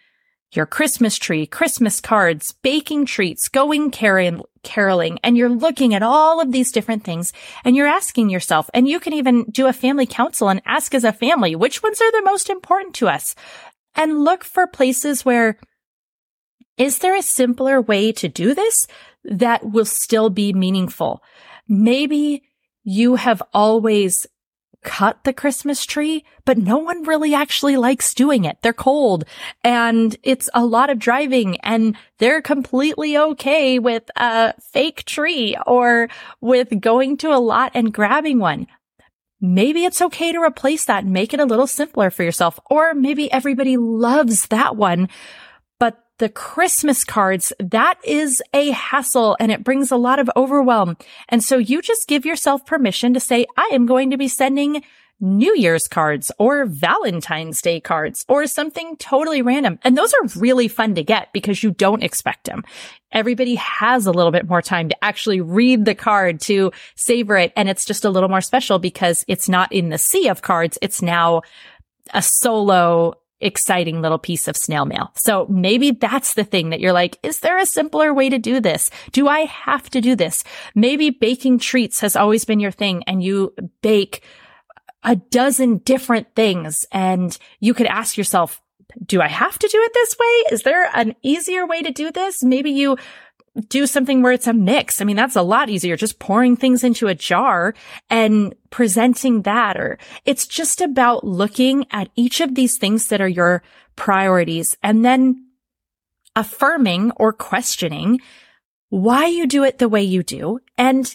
your 0.52 0.66
Christmas 0.66 1.18
tree, 1.18 1.46
Christmas 1.46 2.00
cards, 2.00 2.52
baking 2.62 3.06
treats, 3.06 3.48
going 3.48 3.90
caroling, 3.90 5.18
and 5.24 5.36
you're 5.36 5.48
looking 5.48 5.94
at 5.94 6.02
all 6.02 6.40
of 6.40 6.52
these 6.52 6.70
different 6.70 7.02
things 7.02 7.32
and 7.64 7.74
you're 7.74 7.88
asking 7.88 8.30
yourself, 8.30 8.70
and 8.72 8.86
you 8.86 9.00
can 9.00 9.12
even 9.12 9.44
do 9.50 9.66
a 9.66 9.72
family 9.72 10.06
council 10.06 10.48
and 10.48 10.62
ask 10.64 10.94
as 10.94 11.04
a 11.04 11.12
family, 11.12 11.56
which 11.56 11.82
ones 11.82 12.00
are 12.00 12.12
the 12.12 12.22
most 12.22 12.48
important 12.50 12.94
to 12.94 13.08
us? 13.08 13.34
And 13.96 14.24
look 14.24 14.44
for 14.44 14.66
places 14.66 15.24
where 15.24 15.58
is 16.76 16.98
there 16.98 17.16
a 17.16 17.22
simpler 17.22 17.80
way 17.80 18.12
to 18.12 18.28
do 18.28 18.54
this 18.54 18.86
that 19.24 19.70
will 19.70 19.84
still 19.84 20.30
be 20.30 20.52
meaningful? 20.52 21.22
Maybe 21.68 22.42
you 22.82 23.16
have 23.16 23.42
always 23.52 24.26
cut 24.84 25.24
the 25.24 25.32
Christmas 25.32 25.84
tree, 25.84 26.24
but 26.44 26.58
no 26.58 26.78
one 26.78 27.02
really 27.04 27.34
actually 27.34 27.76
likes 27.76 28.14
doing 28.14 28.44
it. 28.44 28.58
They're 28.62 28.72
cold 28.72 29.24
and 29.64 30.14
it's 30.22 30.48
a 30.54 30.64
lot 30.64 30.90
of 30.90 30.98
driving 30.98 31.56
and 31.62 31.96
they're 32.18 32.42
completely 32.42 33.16
okay 33.16 33.78
with 33.78 34.08
a 34.16 34.52
fake 34.60 35.04
tree 35.04 35.56
or 35.66 36.08
with 36.40 36.80
going 36.80 37.16
to 37.18 37.34
a 37.34 37.40
lot 37.40 37.72
and 37.74 37.94
grabbing 37.94 38.38
one. 38.38 38.66
Maybe 39.40 39.84
it's 39.84 40.00
okay 40.00 40.32
to 40.32 40.40
replace 40.40 40.84
that 40.84 41.04
and 41.04 41.12
make 41.12 41.34
it 41.34 41.40
a 41.40 41.44
little 41.44 41.66
simpler 41.66 42.10
for 42.10 42.22
yourself. 42.22 42.58
Or 42.70 42.94
maybe 42.94 43.32
everybody 43.32 43.76
loves 43.76 44.46
that 44.46 44.76
one, 44.76 45.08
the 46.18 46.28
Christmas 46.28 47.04
cards, 47.04 47.52
that 47.58 47.98
is 48.04 48.42
a 48.52 48.70
hassle 48.70 49.36
and 49.40 49.50
it 49.50 49.64
brings 49.64 49.90
a 49.90 49.96
lot 49.96 50.18
of 50.18 50.30
overwhelm. 50.36 50.96
And 51.28 51.42
so 51.42 51.58
you 51.58 51.82
just 51.82 52.06
give 52.06 52.24
yourself 52.24 52.64
permission 52.66 53.14
to 53.14 53.20
say, 53.20 53.46
I 53.56 53.70
am 53.72 53.86
going 53.86 54.10
to 54.10 54.16
be 54.16 54.28
sending 54.28 54.82
New 55.20 55.54
Year's 55.56 55.88
cards 55.88 56.30
or 56.38 56.66
Valentine's 56.66 57.62
Day 57.62 57.80
cards 57.80 58.24
or 58.28 58.46
something 58.46 58.96
totally 58.96 59.42
random. 59.42 59.78
And 59.82 59.96
those 59.96 60.12
are 60.12 60.40
really 60.40 60.68
fun 60.68 60.94
to 60.96 61.04
get 61.04 61.32
because 61.32 61.62
you 61.62 61.70
don't 61.70 62.02
expect 62.02 62.44
them. 62.44 62.62
Everybody 63.12 63.54
has 63.54 64.06
a 64.06 64.12
little 64.12 64.32
bit 64.32 64.48
more 64.48 64.62
time 64.62 64.88
to 64.88 65.04
actually 65.04 65.40
read 65.40 65.84
the 65.84 65.94
card 65.94 66.40
to 66.42 66.72
savor 66.96 67.36
it. 67.36 67.52
And 67.56 67.68
it's 67.68 67.84
just 67.84 68.04
a 68.04 68.10
little 68.10 68.28
more 68.28 68.40
special 68.40 68.78
because 68.78 69.24
it's 69.28 69.48
not 69.48 69.72
in 69.72 69.88
the 69.88 69.98
sea 69.98 70.28
of 70.28 70.42
cards. 70.42 70.78
It's 70.82 71.00
now 71.00 71.42
a 72.12 72.20
solo 72.20 73.14
exciting 73.40 74.00
little 74.00 74.18
piece 74.18 74.48
of 74.48 74.56
snail 74.56 74.84
mail. 74.84 75.10
So 75.16 75.46
maybe 75.48 75.90
that's 75.90 76.34
the 76.34 76.44
thing 76.44 76.70
that 76.70 76.80
you're 76.80 76.92
like, 76.92 77.18
is 77.22 77.40
there 77.40 77.58
a 77.58 77.66
simpler 77.66 78.14
way 78.14 78.30
to 78.30 78.38
do 78.38 78.60
this? 78.60 78.90
Do 79.12 79.28
I 79.28 79.40
have 79.40 79.90
to 79.90 80.00
do 80.00 80.16
this? 80.16 80.44
Maybe 80.74 81.10
baking 81.10 81.58
treats 81.58 82.00
has 82.00 82.16
always 82.16 82.44
been 82.44 82.60
your 82.60 82.70
thing 82.70 83.02
and 83.06 83.22
you 83.22 83.54
bake 83.82 84.22
a 85.02 85.16
dozen 85.16 85.78
different 85.78 86.34
things 86.34 86.86
and 86.90 87.36
you 87.60 87.74
could 87.74 87.86
ask 87.86 88.16
yourself, 88.16 88.60
do 89.04 89.20
I 89.20 89.28
have 89.28 89.58
to 89.58 89.68
do 89.68 89.78
it 89.80 89.92
this 89.92 90.16
way? 90.18 90.54
Is 90.54 90.62
there 90.62 90.90
an 90.94 91.14
easier 91.22 91.66
way 91.66 91.82
to 91.82 91.90
do 91.90 92.10
this? 92.10 92.42
Maybe 92.42 92.70
you 92.70 92.96
do 93.68 93.86
something 93.86 94.22
where 94.22 94.32
it's 94.32 94.46
a 94.46 94.52
mix. 94.52 95.00
I 95.00 95.04
mean, 95.04 95.16
that's 95.16 95.36
a 95.36 95.42
lot 95.42 95.70
easier. 95.70 95.96
Just 95.96 96.18
pouring 96.18 96.56
things 96.56 96.82
into 96.82 97.06
a 97.06 97.14
jar 97.14 97.74
and 98.10 98.54
presenting 98.70 99.42
that, 99.42 99.76
or 99.76 99.98
it's 100.24 100.46
just 100.46 100.80
about 100.80 101.24
looking 101.24 101.86
at 101.90 102.10
each 102.16 102.40
of 102.40 102.54
these 102.54 102.78
things 102.78 103.08
that 103.08 103.20
are 103.20 103.28
your 103.28 103.62
priorities 103.96 104.76
and 104.82 105.04
then 105.04 105.46
affirming 106.34 107.12
or 107.12 107.32
questioning 107.32 108.20
why 108.88 109.26
you 109.26 109.46
do 109.46 109.62
it 109.62 109.78
the 109.78 109.88
way 109.88 110.02
you 110.02 110.22
do. 110.22 110.58
And 110.76 111.14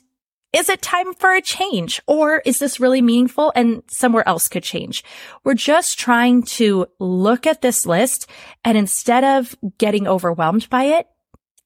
is 0.52 0.70
it 0.70 0.82
time 0.82 1.14
for 1.14 1.34
a 1.34 1.42
change 1.42 2.02
or 2.08 2.42
is 2.46 2.60
this 2.60 2.80
really 2.80 3.02
meaningful 3.02 3.52
and 3.56 3.84
somewhere 3.88 4.28
else 4.28 4.48
could 4.48 4.64
change? 4.64 5.04
We're 5.44 5.54
just 5.54 6.00
trying 6.00 6.44
to 6.44 6.88
look 7.00 7.46
at 7.46 7.62
this 7.62 7.86
list 7.86 8.28
and 8.64 8.78
instead 8.78 9.24
of 9.24 9.56
getting 9.78 10.08
overwhelmed 10.08 10.70
by 10.70 10.86
it, 10.86 11.08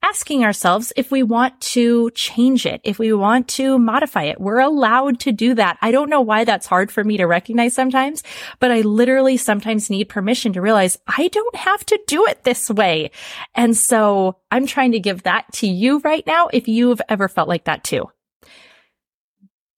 asking 0.03 0.43
ourselves 0.43 0.93
if 0.95 1.09
we 1.09 1.23
want 1.23 1.59
to 1.61 2.11
change 2.11 2.65
it, 2.65 2.81
if 2.83 2.99
we 2.99 3.13
want 3.13 3.47
to 3.47 3.79
modify 3.79 4.23
it. 4.23 4.39
We're 4.39 4.59
allowed 4.59 5.19
to 5.21 5.31
do 5.31 5.55
that. 5.55 5.77
I 5.81 5.91
don't 5.91 6.09
know 6.09 6.21
why 6.21 6.43
that's 6.43 6.67
hard 6.67 6.91
for 6.91 7.03
me 7.03 7.17
to 7.17 7.25
recognize 7.25 7.73
sometimes, 7.73 8.21
but 8.59 8.69
I 8.69 8.81
literally 8.81 9.37
sometimes 9.37 9.89
need 9.89 10.09
permission 10.09 10.53
to 10.53 10.61
realize 10.61 10.99
I 11.07 11.29
don't 11.29 11.55
have 11.55 11.85
to 11.87 11.99
do 12.05 12.25
it 12.27 12.43
this 12.43 12.69
way. 12.69 13.11
And 13.55 13.75
so 13.75 14.37
I'm 14.51 14.67
trying 14.67 14.91
to 14.91 14.99
give 14.99 15.23
that 15.23 15.45
to 15.53 15.67
you 15.67 15.99
right 15.99 16.25
now 16.27 16.49
if 16.51 16.67
you've 16.67 17.01
ever 17.09 17.27
felt 17.27 17.47
like 17.47 17.63
that 17.65 17.83
too. 17.83 18.09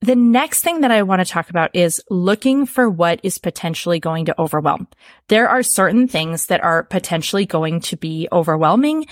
The 0.02 0.16
next 0.16 0.62
thing 0.62 0.82
that 0.82 0.92
I 0.92 1.02
want 1.02 1.26
to 1.26 1.26
talk 1.26 1.50
about 1.50 1.76
is 1.76 2.00
looking 2.12 2.68
for 2.68 2.88
what 2.88 3.20
is 3.24 3.40
potentially 3.40 4.00
going 4.00 4.26
to 4.26 4.40
overwhelm. 4.40 4.88
There 5.30 5.50
are 5.50 5.64
certain 5.64 6.08
things 6.08 6.46
that 6.48 6.64
are 6.64 6.84
potentially 6.84 7.48
going 7.48 7.80
to 7.82 7.98
be 7.98 8.28
overwhelming 8.32 9.08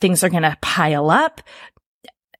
things 0.00 0.22
are 0.24 0.28
going 0.28 0.42
to 0.42 0.56
pile 0.60 1.10
up. 1.10 1.40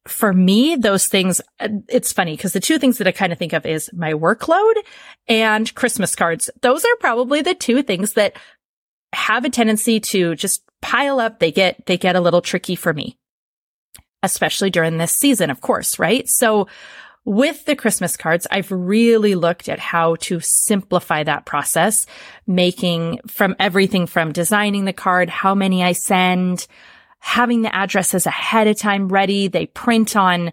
For 0.07 0.31
me, 0.31 0.75
those 0.75 1.07
things, 1.07 1.41
it's 1.59 2.13
funny 2.13 2.35
because 2.35 2.53
the 2.53 2.59
two 2.59 2.77
things 2.77 2.99
that 2.99 3.07
I 3.07 3.11
kind 3.11 3.33
of 3.33 3.39
think 3.39 3.53
of 3.53 3.65
is 3.65 3.89
my 3.91 4.13
workload 4.13 4.73
and 5.27 5.73
Christmas 5.73 6.15
cards. 6.15 6.49
Those 6.61 6.85
are 6.85 6.95
probably 6.99 7.41
the 7.41 7.55
two 7.55 7.81
things 7.81 8.13
that 8.13 8.35
have 9.13 9.45
a 9.45 9.49
tendency 9.49 9.99
to 9.99 10.35
just 10.35 10.63
pile 10.81 11.19
up. 11.19 11.39
They 11.39 11.51
get, 11.51 11.85
they 11.87 11.97
get 11.97 12.15
a 12.15 12.21
little 12.21 12.41
tricky 12.41 12.75
for 12.75 12.93
me, 12.93 13.17
especially 14.21 14.69
during 14.69 14.97
this 14.97 15.11
season, 15.11 15.49
of 15.49 15.61
course, 15.61 15.97
right? 15.97 16.29
So 16.29 16.67
with 17.23 17.65
the 17.65 17.75
Christmas 17.75 18.15
cards, 18.15 18.45
I've 18.51 18.71
really 18.71 19.33
looked 19.33 19.67
at 19.67 19.79
how 19.79 20.15
to 20.17 20.39
simplify 20.39 21.23
that 21.23 21.45
process, 21.45 22.05
making 22.45 23.21
from 23.25 23.55
everything 23.59 24.05
from 24.05 24.31
designing 24.31 24.85
the 24.85 24.93
card, 24.93 25.31
how 25.31 25.55
many 25.55 25.83
I 25.83 25.93
send, 25.93 26.67
having 27.19 27.61
the 27.61 27.75
addresses 27.75 28.25
ahead 28.25 28.67
of 28.67 28.77
time 28.77 29.07
ready. 29.07 29.47
They 29.47 29.65
print 29.67 30.15
on 30.15 30.51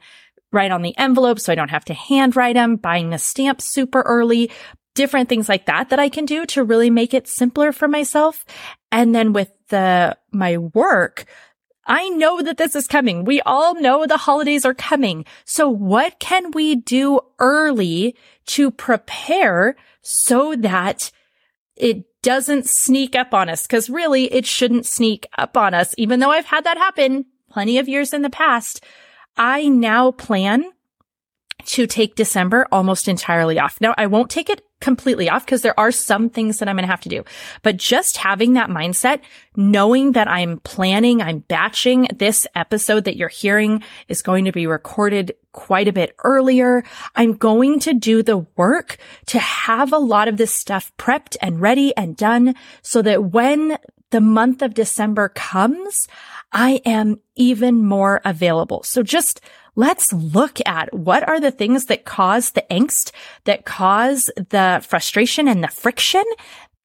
right 0.52 0.70
on 0.70 0.82
the 0.82 0.96
envelope 0.98 1.40
so 1.40 1.52
I 1.52 1.56
don't 1.56 1.70
have 1.70 1.84
to 1.86 1.94
handwrite 1.94 2.54
them, 2.54 2.76
buying 2.76 3.10
the 3.10 3.18
stamps 3.18 3.72
super 3.72 4.02
early, 4.02 4.50
different 4.94 5.28
things 5.28 5.48
like 5.48 5.66
that 5.66 5.90
that 5.90 5.98
I 5.98 6.08
can 6.08 6.26
do 6.26 6.44
to 6.46 6.64
really 6.64 6.90
make 6.90 7.14
it 7.14 7.26
simpler 7.26 7.72
for 7.72 7.88
myself. 7.88 8.44
And 8.90 9.14
then 9.14 9.32
with 9.32 9.50
the, 9.68 10.16
my 10.30 10.58
work, 10.58 11.24
I 11.86 12.10
know 12.10 12.42
that 12.42 12.58
this 12.58 12.76
is 12.76 12.86
coming. 12.86 13.24
We 13.24 13.40
all 13.40 13.74
know 13.74 14.06
the 14.06 14.16
holidays 14.16 14.64
are 14.64 14.74
coming. 14.74 15.24
So 15.44 15.68
what 15.68 16.20
can 16.20 16.52
we 16.52 16.76
do 16.76 17.20
early 17.38 18.16
to 18.46 18.70
prepare 18.70 19.76
so 20.02 20.54
that 20.56 21.10
it 21.76 22.04
doesn't 22.22 22.66
sneak 22.66 23.14
up 23.14 23.34
on 23.34 23.48
us? 23.48 23.66
Cause 23.66 23.90
really 23.90 24.32
it 24.32 24.46
shouldn't 24.46 24.86
sneak 24.86 25.26
up 25.36 25.56
on 25.56 25.74
us. 25.74 25.94
Even 25.98 26.20
though 26.20 26.30
I've 26.30 26.46
had 26.46 26.64
that 26.64 26.78
happen 26.78 27.26
plenty 27.50 27.78
of 27.78 27.88
years 27.88 28.12
in 28.12 28.22
the 28.22 28.30
past, 28.30 28.82
I 29.36 29.68
now 29.68 30.10
plan 30.12 30.64
to 31.66 31.86
take 31.86 32.14
December 32.14 32.66
almost 32.72 33.08
entirely 33.08 33.58
off. 33.58 33.80
Now 33.80 33.94
I 33.96 34.06
won't 34.06 34.30
take 34.30 34.50
it 34.50 34.62
completely 34.80 35.30
off 35.30 35.46
because 35.46 35.62
there 35.62 35.78
are 35.78 35.92
some 35.92 36.28
things 36.28 36.58
that 36.58 36.68
I'm 36.68 36.76
going 36.76 36.84
to 36.84 36.90
have 36.90 37.00
to 37.02 37.08
do. 37.08 37.24
But 37.62 37.76
just 37.76 38.16
having 38.16 38.54
that 38.54 38.68
mindset, 38.68 39.20
knowing 39.56 40.12
that 40.12 40.28
I'm 40.28 40.58
planning, 40.60 41.22
I'm 41.22 41.38
batching 41.38 42.08
this 42.14 42.46
episode 42.54 43.04
that 43.04 43.16
you're 43.16 43.28
hearing 43.28 43.82
is 44.08 44.22
going 44.22 44.44
to 44.44 44.52
be 44.52 44.66
recorded 44.66 45.34
quite 45.52 45.88
a 45.88 45.92
bit 45.92 46.14
earlier. 46.24 46.82
I'm 47.14 47.34
going 47.34 47.78
to 47.80 47.94
do 47.94 48.22
the 48.22 48.38
work 48.56 48.98
to 49.26 49.38
have 49.38 49.92
a 49.92 49.98
lot 49.98 50.28
of 50.28 50.36
this 50.36 50.52
stuff 50.52 50.92
prepped 50.98 51.36
and 51.40 51.60
ready 51.60 51.96
and 51.96 52.16
done 52.16 52.54
so 52.82 53.02
that 53.02 53.24
when 53.24 53.78
the 54.10 54.20
month 54.20 54.62
of 54.62 54.74
December 54.74 55.30
comes, 55.30 56.06
I 56.52 56.82
am 56.84 57.20
even 57.34 57.84
more 57.84 58.20
available. 58.24 58.82
So 58.82 59.02
just 59.02 59.40
let's 59.74 60.12
look 60.12 60.58
at 60.66 60.92
what 60.92 61.26
are 61.28 61.40
the 61.40 61.50
things 61.50 61.86
that 61.86 62.04
cause 62.04 62.50
the 62.50 62.64
angst, 62.70 63.12
that 63.44 63.64
cause 63.64 64.30
the 64.36 64.84
frustration 64.86 65.48
and 65.48 65.62
the 65.62 65.68
friction. 65.68 66.24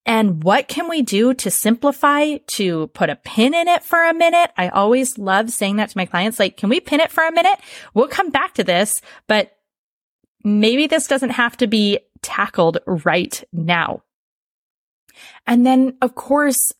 And 0.06 0.42
what 0.42 0.68
can 0.68 0.88
we 0.88 1.02
do 1.02 1.34
to 1.34 1.50
simplify, 1.50 2.38
to 2.38 2.86
put 2.88 3.10
a 3.10 3.16
pin 3.16 3.52
in 3.52 3.68
it 3.68 3.84
for 3.84 4.02
a 4.02 4.14
minute? 4.14 4.50
I 4.56 4.68
always 4.68 5.18
love 5.18 5.50
saying 5.50 5.76
that 5.76 5.90
to 5.90 5.98
my 5.98 6.06
clients. 6.06 6.38
Like, 6.38 6.56
can 6.56 6.70
we 6.70 6.80
pin 6.80 7.00
it 7.00 7.10
for 7.10 7.24
a 7.24 7.32
minute? 7.32 7.60
We'll 7.92 8.08
come 8.08 8.30
back 8.30 8.54
to 8.54 8.64
this, 8.64 9.02
but 9.26 9.52
maybe 10.44 10.86
this 10.86 11.08
doesn't 11.08 11.30
have 11.30 11.58
to 11.58 11.66
be 11.66 11.98
tackled 12.22 12.78
right 12.86 13.44
now. 13.52 14.02
And 15.46 15.66
then, 15.66 15.98
of 16.00 16.14
course, 16.14 16.72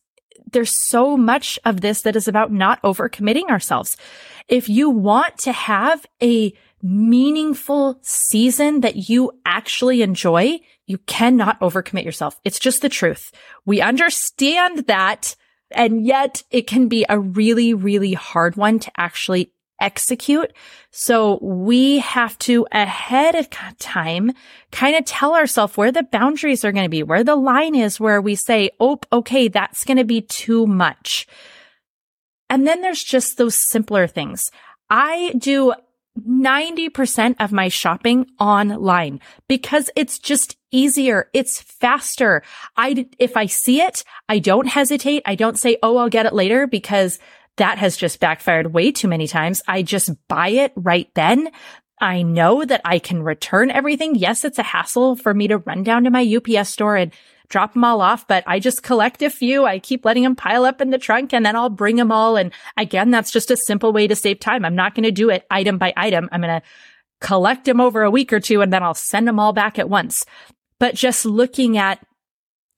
there's 0.51 0.73
so 0.73 1.17
much 1.17 1.59
of 1.65 1.81
this 1.81 2.01
that 2.01 2.15
is 2.15 2.27
about 2.27 2.51
not 2.51 2.81
overcommitting 2.81 3.49
ourselves. 3.49 3.97
If 4.47 4.69
you 4.69 4.89
want 4.89 5.37
to 5.39 5.51
have 5.51 6.05
a 6.21 6.53
meaningful 6.81 7.99
season 8.01 8.81
that 8.81 9.09
you 9.09 9.31
actually 9.45 10.01
enjoy, 10.01 10.59
you 10.85 10.97
cannot 10.99 11.59
overcommit 11.59 12.05
yourself. 12.05 12.39
It's 12.43 12.59
just 12.59 12.81
the 12.81 12.89
truth. 12.89 13.31
We 13.65 13.81
understand 13.81 14.87
that. 14.87 15.35
And 15.71 16.05
yet 16.05 16.41
it 16.49 16.65
can 16.65 16.87
be 16.87 17.05
a 17.07 17.19
really, 17.19 17.75
really 17.75 18.13
hard 18.13 18.55
one 18.55 18.79
to 18.79 18.91
actually 18.97 19.51
execute. 19.79 20.51
So 20.91 21.39
we 21.41 21.99
have 21.99 22.37
to 22.39 22.67
ahead 22.71 23.35
of 23.35 23.49
time 23.79 24.31
kind 24.71 24.95
of 24.95 25.05
tell 25.05 25.35
ourselves 25.35 25.77
where 25.77 25.91
the 25.91 26.03
boundaries 26.03 26.65
are 26.65 26.71
going 26.71 26.85
to 26.85 26.89
be, 26.89 27.03
where 27.03 27.23
the 27.23 27.35
line 27.35 27.75
is 27.75 27.99
where 27.99 28.21
we 28.21 28.35
say, 28.35 28.71
Oh, 28.79 28.99
okay, 29.11 29.47
that's 29.47 29.83
going 29.83 29.97
to 29.97 30.03
be 30.03 30.21
too 30.21 30.65
much. 30.65 31.27
And 32.49 32.65
then 32.65 32.81
there's 32.81 33.03
just 33.03 33.37
those 33.37 33.55
simpler 33.55 34.07
things. 34.07 34.51
I 34.89 35.33
do 35.37 35.73
90% 36.19 37.35
of 37.39 37.51
my 37.51 37.67
shopping 37.67 38.25
online 38.39 39.19
because 39.47 39.89
it's 39.95 40.19
just 40.19 40.57
easier. 40.71 41.29
It's 41.33 41.61
faster. 41.61 42.41
I, 42.75 43.07
if 43.19 43.37
I 43.37 43.45
see 43.45 43.81
it, 43.81 44.03
I 44.27 44.39
don't 44.39 44.67
hesitate. 44.67 45.23
I 45.25 45.35
don't 45.35 45.59
say, 45.59 45.77
Oh, 45.81 45.97
I'll 45.97 46.09
get 46.09 46.25
it 46.25 46.33
later 46.33 46.67
because 46.67 47.19
that 47.59 47.77
has 47.77 47.95
just 47.95 48.19
backfired 48.19 48.73
way 48.73 48.91
too 48.91 49.07
many 49.07 49.27
times. 49.27 49.61
I 49.67 49.83
just 49.83 50.11
buy 50.27 50.49
it 50.49 50.73
right 50.75 51.09
then. 51.13 51.49
I 52.01 52.23
know 52.23 52.65
that 52.65 52.81
I 52.83 52.99
can 52.99 53.23
return 53.23 53.71
everything. 53.71 54.15
Yes, 54.15 54.43
it's 54.43 54.59
a 54.59 54.63
hassle 54.63 55.15
for 55.15 55.33
me 55.33 55.47
to 55.49 55.57
run 55.57 55.83
down 55.83 56.05
to 56.05 56.09
my 56.09 56.25
UPS 56.25 56.69
store 56.69 56.95
and 56.95 57.11
drop 57.49 57.73
them 57.73 57.83
all 57.83 58.01
off, 58.01 58.27
but 58.27 58.43
I 58.47 58.59
just 58.59 58.83
collect 58.83 59.21
a 59.21 59.29
few. 59.29 59.65
I 59.65 59.79
keep 59.79 60.05
letting 60.05 60.23
them 60.23 60.35
pile 60.35 60.65
up 60.65 60.81
in 60.81 60.91
the 60.91 60.97
trunk 60.97 61.33
and 61.33 61.45
then 61.45 61.55
I'll 61.55 61.69
bring 61.69 61.95
them 61.95 62.11
all. 62.11 62.37
And 62.37 62.51
again, 62.77 63.11
that's 63.11 63.31
just 63.31 63.51
a 63.51 63.57
simple 63.57 63.91
way 63.91 64.07
to 64.07 64.15
save 64.15 64.39
time. 64.39 64.63
I'm 64.63 64.75
not 64.75 64.95
going 64.95 65.03
to 65.03 65.11
do 65.11 65.29
it 65.29 65.45
item 65.49 65.77
by 65.77 65.93
item. 65.97 66.29
I'm 66.31 66.41
going 66.41 66.61
to 66.61 66.67
collect 67.21 67.65
them 67.65 67.81
over 67.81 68.03
a 68.03 68.11
week 68.11 68.31
or 68.31 68.39
two 68.39 68.61
and 68.61 68.71
then 68.71 68.83
I'll 68.83 68.93
send 68.93 69.27
them 69.27 69.39
all 69.39 69.51
back 69.51 69.79
at 69.79 69.89
once. 69.89 70.25
But 70.79 70.95
just 70.95 71.25
looking 71.25 71.77
at 71.77 71.99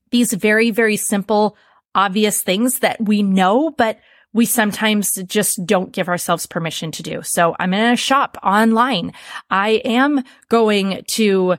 these 0.09 0.33
very, 0.33 0.71
very 0.71 0.97
simple, 0.97 1.57
obvious 1.93 2.41
things 2.41 2.79
that 2.79 2.99
we 2.99 3.23
know, 3.23 3.69
but 3.69 3.99
we 4.33 4.45
sometimes 4.45 5.15
just 5.25 5.65
don't 5.65 5.91
give 5.91 6.07
ourselves 6.07 6.45
permission 6.45 6.91
to 6.91 7.03
do. 7.03 7.21
So 7.21 7.55
I'm 7.59 7.71
going 7.71 7.91
to 7.91 7.95
shop 7.95 8.37
online. 8.43 9.13
I 9.49 9.81
am 9.83 10.23
going 10.49 11.03
to 11.09 11.57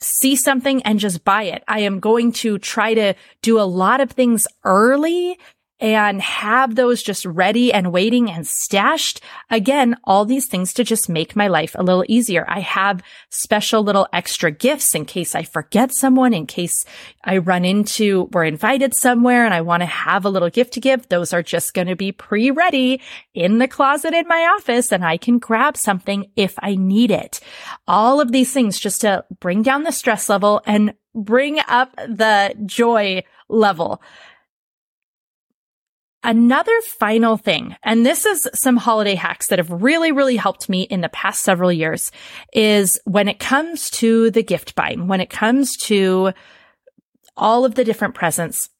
see 0.00 0.36
something 0.36 0.82
and 0.82 0.98
just 0.98 1.24
buy 1.24 1.44
it. 1.44 1.64
I 1.68 1.80
am 1.80 2.00
going 2.00 2.32
to 2.32 2.58
try 2.58 2.94
to 2.94 3.14
do 3.42 3.58
a 3.58 3.62
lot 3.62 4.00
of 4.00 4.10
things 4.10 4.46
early 4.64 5.38
and 5.78 6.22
have 6.22 6.74
those 6.74 7.02
just 7.02 7.26
ready 7.26 7.72
and 7.72 7.92
waiting 7.92 8.30
and 8.30 8.46
stashed. 8.46 9.20
Again, 9.50 9.96
all 10.04 10.24
these 10.24 10.46
things 10.46 10.72
to 10.74 10.84
just 10.84 11.08
make 11.08 11.36
my 11.36 11.48
life 11.48 11.74
a 11.74 11.82
little 11.82 12.04
easier. 12.08 12.46
I 12.48 12.60
have 12.60 13.02
special 13.28 13.82
little 13.82 14.08
extra 14.12 14.50
gifts 14.50 14.94
in 14.94 15.04
case 15.04 15.34
I 15.34 15.42
forget 15.42 15.92
someone, 15.92 16.32
in 16.32 16.46
case 16.46 16.86
I 17.24 17.38
run 17.38 17.64
into, 17.64 18.30
we're 18.32 18.44
invited 18.44 18.94
somewhere 18.94 19.44
and 19.44 19.52
I 19.52 19.60
want 19.60 19.82
to 19.82 19.86
have 19.86 20.24
a 20.24 20.30
little 20.30 20.50
gift 20.50 20.72
to 20.74 20.80
give. 20.80 21.08
Those 21.08 21.34
are 21.34 21.42
just 21.42 21.74
going 21.74 21.88
to 21.88 21.96
be 21.96 22.10
pre-ready 22.10 23.02
in 23.34 23.58
the 23.58 23.68
closet 23.68 24.14
in 24.14 24.26
my 24.28 24.54
office 24.56 24.92
and 24.92 25.04
I 25.04 25.18
can 25.18 25.38
grab 25.38 25.76
something 25.76 26.30
if 26.36 26.54
I 26.60 26.76
need 26.76 27.10
it. 27.10 27.40
All 27.86 28.20
of 28.20 28.32
these 28.32 28.52
things 28.52 28.78
just 28.78 29.02
to 29.02 29.24
bring 29.40 29.62
down 29.62 29.82
the 29.82 29.92
stress 29.92 30.30
level 30.30 30.62
and 30.64 30.94
bring 31.14 31.58
up 31.68 31.94
the 31.96 32.54
joy 32.64 33.24
level. 33.48 34.02
Another 36.26 36.80
final 36.80 37.36
thing, 37.36 37.76
and 37.84 38.04
this 38.04 38.26
is 38.26 38.48
some 38.52 38.76
holiday 38.76 39.14
hacks 39.14 39.46
that 39.46 39.60
have 39.60 39.70
really, 39.70 40.10
really 40.10 40.34
helped 40.34 40.68
me 40.68 40.82
in 40.82 41.00
the 41.00 41.08
past 41.08 41.44
several 41.44 41.70
years 41.70 42.10
is 42.52 42.98
when 43.04 43.28
it 43.28 43.38
comes 43.38 43.90
to 43.90 44.32
the 44.32 44.42
gift 44.42 44.74
buying, 44.74 45.06
when 45.06 45.20
it 45.20 45.30
comes 45.30 45.76
to 45.76 46.32
all 47.36 47.64
of 47.64 47.76
the 47.76 47.84
different 47.84 48.16
presents, 48.16 48.70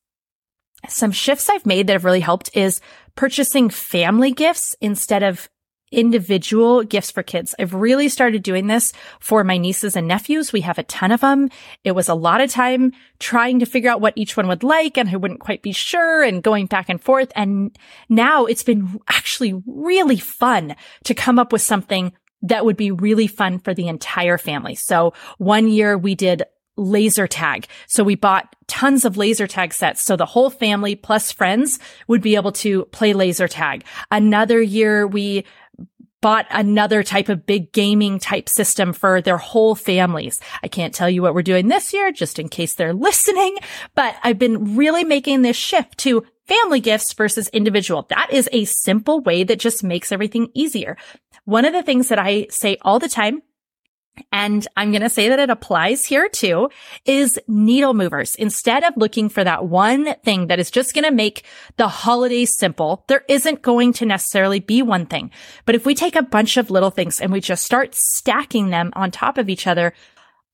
some 0.89 1.13
shifts 1.13 1.49
I've 1.49 1.65
made 1.65 1.87
that 1.87 1.93
have 1.93 2.05
really 2.05 2.19
helped 2.19 2.51
is 2.53 2.81
purchasing 3.15 3.71
family 3.71 4.33
gifts 4.33 4.75
instead 4.81 5.23
of 5.23 5.49
individual 5.97 6.85
gifts 6.85 7.11
for 7.11 7.25
kids. 7.25 7.55
I've 7.59 7.75
really 7.75 8.09
started 8.09 8.43
doing 8.45 8.69
this 8.69 8.93
for 9.19 9.43
my 9.43 9.57
nieces 9.57 9.97
and 9.97 10.07
nephews. 10.07 10.53
We 10.53 10.61
have 10.61 10.79
a 10.79 10.85
ton 10.85 11.11
of 11.11 11.23
them. 11.23 11.49
It 11.83 11.93
was 11.93 12.09
a 12.09 12.15
lot 12.15 12.41
of 12.41 12.51
time 12.51 12.93
trying 13.19 13.59
to 13.61 13.67
figure 13.67 13.91
out 13.91 14.03
what 14.03 14.13
each 14.15 14.37
one 14.37 14.47
would 14.47 14.63
like 14.63 14.99
and 14.99 15.09
I 15.09 15.17
wouldn't 15.17 15.41
quite 15.41 15.63
be 15.63 15.73
sure 15.73 16.23
and 16.23 16.43
going 16.43 16.67
back 16.67 16.89
and 16.91 17.03
forth. 17.03 17.33
And 17.35 17.77
now 18.11 18.45
it's 18.45 18.63
been 18.63 19.01
actually 19.09 19.61
really 19.67 20.19
fun 20.19 20.77
to 21.05 21.15
come 21.15 21.39
up 21.39 21.51
with 21.51 21.63
something 21.63 22.13
that 22.43 22.67
would 22.67 22.77
be 22.77 22.91
really 22.91 23.27
fun 23.27 23.59
for 23.59 23.73
the 23.73 23.89
entire 23.89 24.37
family. 24.37 24.75
So 24.75 25.15
one 25.39 25.69
year 25.69 25.97
we 25.97 26.15
did 26.15 26.45
laser 26.77 27.27
tag. 27.27 27.67
So 27.87 28.05
we 28.05 28.15
bought 28.15 28.55
tons 28.67 29.05
of 29.05 29.17
laser 29.17 29.47
tag 29.47 29.73
sets. 29.73 30.03
So 30.03 30.17
the 30.17 30.27
whole 30.27 30.51
family 30.51 30.95
plus 30.95 31.33
friends 31.33 31.79
would 32.09 32.23
be 32.23 32.37
able 32.37 32.53
to 32.53 32.85
play 32.87 33.13
laser 33.13 33.49
tag. 33.49 33.85
Another 34.11 34.61
year 34.61 35.07
we 35.07 35.45
bought 36.21 36.47
another 36.51 37.03
type 37.03 37.29
of 37.29 37.47
big 37.47 37.73
gaming 37.73 38.19
type 38.19 38.49
system 38.49 38.93
for 38.93 39.21
their 39.21 39.37
whole 39.37 39.75
families. 39.75 40.41
I 40.63 40.69
can't 40.69 40.95
tell 40.95 41.09
you 41.09 41.23
what 41.23 41.35
we're 41.35 41.43
doing 41.43 41.69
this 41.69 41.93
year 41.93 42.11
just 42.11 42.39
in 42.39 42.49
case 42.49 42.75
they're 42.75 42.93
listening, 43.09 43.57
but 43.95 44.17
I've 44.23 44.39
been 44.39 44.77
really 44.77 45.05
making 45.05 45.43
this 45.43 45.57
shift 45.57 45.99
to 45.99 46.27
family 46.47 46.81
gifts 46.81 47.13
versus 47.13 47.49
individual. 47.49 48.07
That 48.09 48.33
is 48.33 48.49
a 48.53 48.65
simple 48.65 49.21
way 49.21 49.45
that 49.45 49.59
just 49.59 49.85
makes 49.85 50.13
everything 50.13 50.49
easier. 50.55 50.97
One 51.45 51.65
of 51.65 51.73
the 51.73 51.83
things 51.83 52.09
that 52.09 52.19
I 52.19 52.47
say 52.51 52.77
all 52.83 52.99
the 52.99 53.09
time 53.09 53.43
and 54.33 54.67
I'm 54.77 54.91
going 54.91 55.03
to 55.03 55.11
say 55.11 55.29
that 55.29 55.39
it 55.39 55.51
applies 55.51 56.05
here 56.05 56.29
too, 56.29 56.71
is 57.05 57.39
needle 57.49 57.95
movers. 57.95 58.35
Instead 58.37 58.85
of 58.85 58.97
looking 58.97 59.29
for 59.29 59.45
that 59.45 59.67
one 59.67 60.15
thing 60.25 60.47
that 60.49 60.59
is 60.59 60.71
just 60.71 60.95
going 60.95 61.05
to 61.05 61.11
make 61.11 61.45
the 61.77 61.89
holidays 61.89 62.57
simple, 62.57 63.05
there 63.09 63.25
isn't 63.29 63.63
going 63.63 63.93
to 63.95 64.07
necessarily 64.07 64.61
be 64.61 64.83
one 64.83 65.07
thing. 65.07 65.31
But 65.65 65.75
if 65.75 65.87
we 65.87 65.95
take 65.95 66.17
a 66.17 66.23
bunch 66.23 66.57
of 66.57 66.71
little 66.71 66.91
things 66.91 67.21
and 67.21 67.33
we 67.33 67.41
just 67.41 67.65
start 67.65 67.95
stacking 67.95 68.71
them 68.71 68.93
on 68.95 69.11
top 69.11 69.39
of 69.39 69.49
each 69.49 69.67
other, 69.67 69.93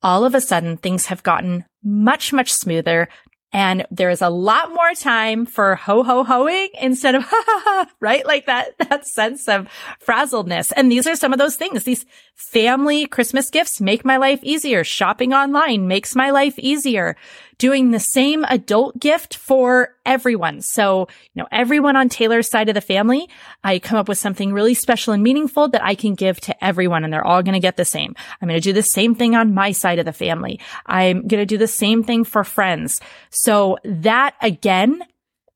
all 0.03 0.25
of 0.25 0.35
a 0.35 0.41
sudden 0.41 0.77
things 0.77 1.07
have 1.07 1.23
gotten 1.23 1.65
much, 1.83 2.33
much 2.33 2.53
smoother, 2.53 3.09
and 3.53 3.87
there 3.91 4.11
is 4.11 4.23
a 4.23 4.31
lot 4.31 4.71
more 4.71 4.95
time 4.95 5.45
for 5.45 5.75
ho 5.75 6.03
ho 6.03 6.25
hoing 6.25 6.69
instead 6.81 7.15
of 7.15 7.23
ha 7.29 7.45
ha 7.47 7.63
ha, 7.65 7.91
right? 8.01 8.27
Like 8.27 8.47
that, 8.47 8.77
that 8.89 9.07
sense 9.07 9.49
of 9.49 9.69
frazzledness. 10.05 10.73
And 10.75 10.91
these 10.91 11.07
are 11.07 11.17
some 11.17 11.33
of 11.33 11.39
those 11.39 11.57
things. 11.57 11.85
These 11.85 12.07
family 12.35 13.07
Christmas 13.07 13.51
gifts 13.51 13.81
make 13.81 14.05
my 14.05 14.17
life 14.17 14.41
easier. 14.43 14.85
Shopping 14.85 15.33
online 15.33 15.87
makes 15.87 16.17
my 16.17 16.31
life 16.31 16.59
easier 16.59 17.17
doing 17.63 17.93
the 17.93 18.01
same 18.01 18.45
adult 18.49 18.99
gift 18.99 19.37
for 19.37 19.95
everyone. 20.05 20.61
So, 20.61 21.07
you 21.33 21.41
know, 21.41 21.47
everyone 21.53 21.95
on 21.95 22.09
Taylor's 22.09 22.51
side 22.51 22.69
of 22.69 22.75
the 22.75 22.81
family, 22.81 23.29
I 23.63 23.79
come 23.79 23.99
up 23.99 24.09
with 24.09 24.19
something 24.19 24.53
really 24.53 24.75
special 24.75 25.13
and 25.13 25.23
meaningful 25.23 25.69
that 25.69 25.85
I 25.85 25.95
can 25.95 26.17
give 26.17 26.41
to 26.41 26.65
everyone 26.65 27.05
and 27.05 27.13
they're 27.13 27.25
all 27.25 27.41
going 27.41 27.55
to 27.55 27.61
get 27.61 27.77
the 27.77 27.85
same. 27.85 28.17
I'm 28.41 28.49
going 28.49 28.61
to 28.61 28.69
do 28.69 28.73
the 28.73 28.83
same 28.83 29.15
thing 29.15 29.37
on 29.37 29.55
my 29.55 29.71
side 29.71 30.01
of 30.01 30.07
the 30.07 30.13
family. 30.13 30.59
I'm 30.87 31.29
going 31.29 31.41
to 31.41 31.47
do 31.47 31.57
the 31.57 31.69
same 31.69 32.03
thing 32.03 32.25
for 32.25 32.43
friends. 32.43 33.01
So 33.31 33.79
that 33.85 34.35
again 34.43 35.01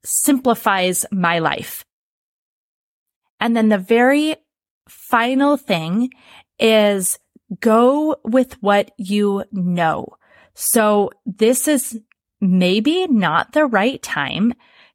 simplifies 0.04 1.06
my 1.10 1.40
life. 1.40 1.84
And 3.40 3.56
then 3.56 3.68
the 3.68 3.78
very 3.78 4.36
final 4.88 5.56
thing 5.56 6.10
is 6.60 7.18
go 7.58 8.14
with 8.22 8.62
what 8.62 8.92
you 8.96 9.42
know. 9.50 10.06
So 10.56 11.10
this 11.26 11.68
is 11.68 12.00
maybe 12.40 13.06
not 13.08 13.52
the 13.52 13.66
right 13.66 14.02
time 14.02 14.54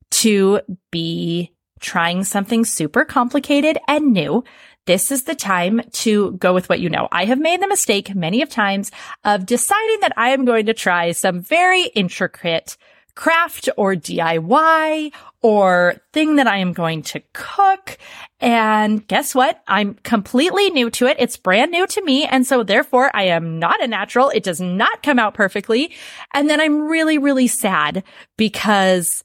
to 0.10 0.60
be 0.90 1.54
trying 1.80 2.24
something 2.24 2.66
super 2.66 3.06
complicated 3.06 3.78
and 3.88 4.12
new. 4.12 4.44
This 4.88 5.12
is 5.12 5.24
the 5.24 5.36
time 5.36 5.82
to 5.92 6.32
go 6.34 6.54
with 6.54 6.68
what 6.68 6.80
you 6.80 6.90
know. 6.90 7.08
I 7.12 7.26
have 7.26 7.40
made 7.40 7.62
the 7.62 7.68
mistake 7.68 8.16
many 8.16 8.42
of 8.42 8.50
times 8.50 8.92
of 9.24 9.46
deciding 9.46 10.00
that 10.02 10.14
I 10.18 10.32
am 10.32 10.46
going 10.46 10.66
to 10.66 10.74
try 10.74 11.12
some 11.12 11.40
very 11.40 11.86
intricate 11.96 12.76
craft 13.14 13.70
or 13.78 13.94
DIY 13.94 15.14
or 15.42 15.96
thing 16.14 16.36
that 16.36 16.48
I 16.48 16.58
am 16.58 16.74
going 16.74 17.02
to 17.04 17.22
cook. 17.34 17.98
And 18.40 19.08
guess 19.08 19.34
what? 19.34 19.62
I'm 19.68 19.96
completely 19.96 20.70
new 20.70 20.90
to 20.92 21.08
it. 21.08 21.18
It's 21.20 21.38
brand 21.38 21.72
new 21.72 21.88
to 21.88 22.04
me. 22.04 22.26
And 22.26 22.46
so 22.46 22.64
therefore 22.64 23.10
I 23.16 23.24
am 23.24 23.60
not 23.60 23.84
a 23.84 23.88
natural. 23.88 24.30
It 24.30 24.44
does 24.44 24.62
not 24.62 25.04
come 25.04 25.20
out 25.20 25.34
perfectly. 25.34 25.92
And 26.34 26.50
then 26.50 26.62
I'm 26.62 26.82
really, 26.82 27.18
really 27.18 27.48
sad 27.48 28.04
because 28.38 29.24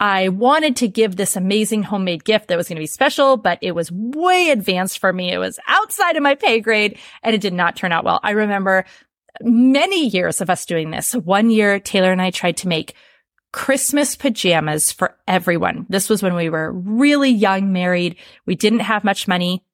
I 0.00 0.28
wanted 0.28 0.76
to 0.76 0.88
give 0.88 1.16
this 1.16 1.36
amazing 1.36 1.82
homemade 1.82 2.24
gift 2.24 2.48
that 2.48 2.56
was 2.56 2.68
going 2.68 2.76
to 2.76 2.82
be 2.82 2.86
special, 2.86 3.36
but 3.36 3.58
it 3.60 3.72
was 3.72 3.90
way 3.90 4.50
advanced 4.50 5.00
for 5.00 5.12
me. 5.12 5.32
It 5.32 5.38
was 5.38 5.58
outside 5.66 6.16
of 6.16 6.22
my 6.22 6.34
pay 6.34 6.60
grade 6.60 6.98
and 7.22 7.34
it 7.34 7.40
did 7.40 7.52
not 7.52 7.76
turn 7.76 7.92
out 7.92 8.04
well. 8.04 8.20
I 8.22 8.30
remember 8.30 8.84
many 9.40 10.06
years 10.06 10.40
of 10.40 10.50
us 10.50 10.66
doing 10.66 10.90
this. 10.90 11.14
One 11.14 11.50
year, 11.50 11.80
Taylor 11.80 12.12
and 12.12 12.22
I 12.22 12.30
tried 12.30 12.58
to 12.58 12.68
make 12.68 12.94
Christmas 13.52 14.16
pajamas 14.16 14.92
for 14.92 15.16
everyone. 15.26 15.86
This 15.88 16.08
was 16.08 16.22
when 16.22 16.34
we 16.34 16.50
were 16.50 16.72
really 16.72 17.30
young, 17.30 17.72
married. 17.72 18.16
We 18.46 18.54
didn't 18.54 18.80
have 18.80 19.04
much 19.04 19.26
money. 19.26 19.64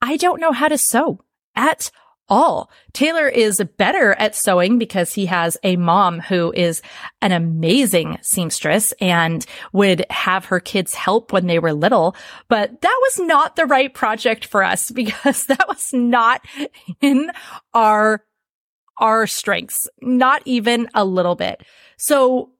I 0.00 0.16
don't 0.16 0.40
know 0.40 0.52
how 0.52 0.68
to 0.68 0.78
sew 0.78 1.20
at 1.54 1.90
all. 2.30 2.70
Taylor 2.92 3.28
is 3.28 3.60
better 3.76 4.12
at 4.12 4.36
sewing 4.36 4.78
because 4.78 5.12
he 5.12 5.26
has 5.26 5.58
a 5.64 5.76
mom 5.76 6.20
who 6.20 6.52
is 6.52 6.80
an 7.20 7.32
amazing 7.32 8.18
seamstress 8.22 8.92
and 9.00 9.44
would 9.72 10.06
have 10.10 10.46
her 10.46 10.60
kids 10.60 10.94
help 10.94 11.32
when 11.32 11.48
they 11.48 11.58
were 11.58 11.72
little. 11.72 12.14
But 12.48 12.80
that 12.80 12.98
was 13.02 13.26
not 13.26 13.56
the 13.56 13.66
right 13.66 13.92
project 13.92 14.44
for 14.46 14.62
us 14.62 14.90
because 14.94 15.46
that 15.46 15.66
was 15.68 15.92
not 15.92 16.46
in 17.00 17.30
our, 17.74 18.24
our 18.98 19.26
strengths, 19.26 19.88
not 20.00 20.42
even 20.44 20.88
a 20.94 21.04
little 21.04 21.34
bit. 21.34 21.62
So 21.96 22.52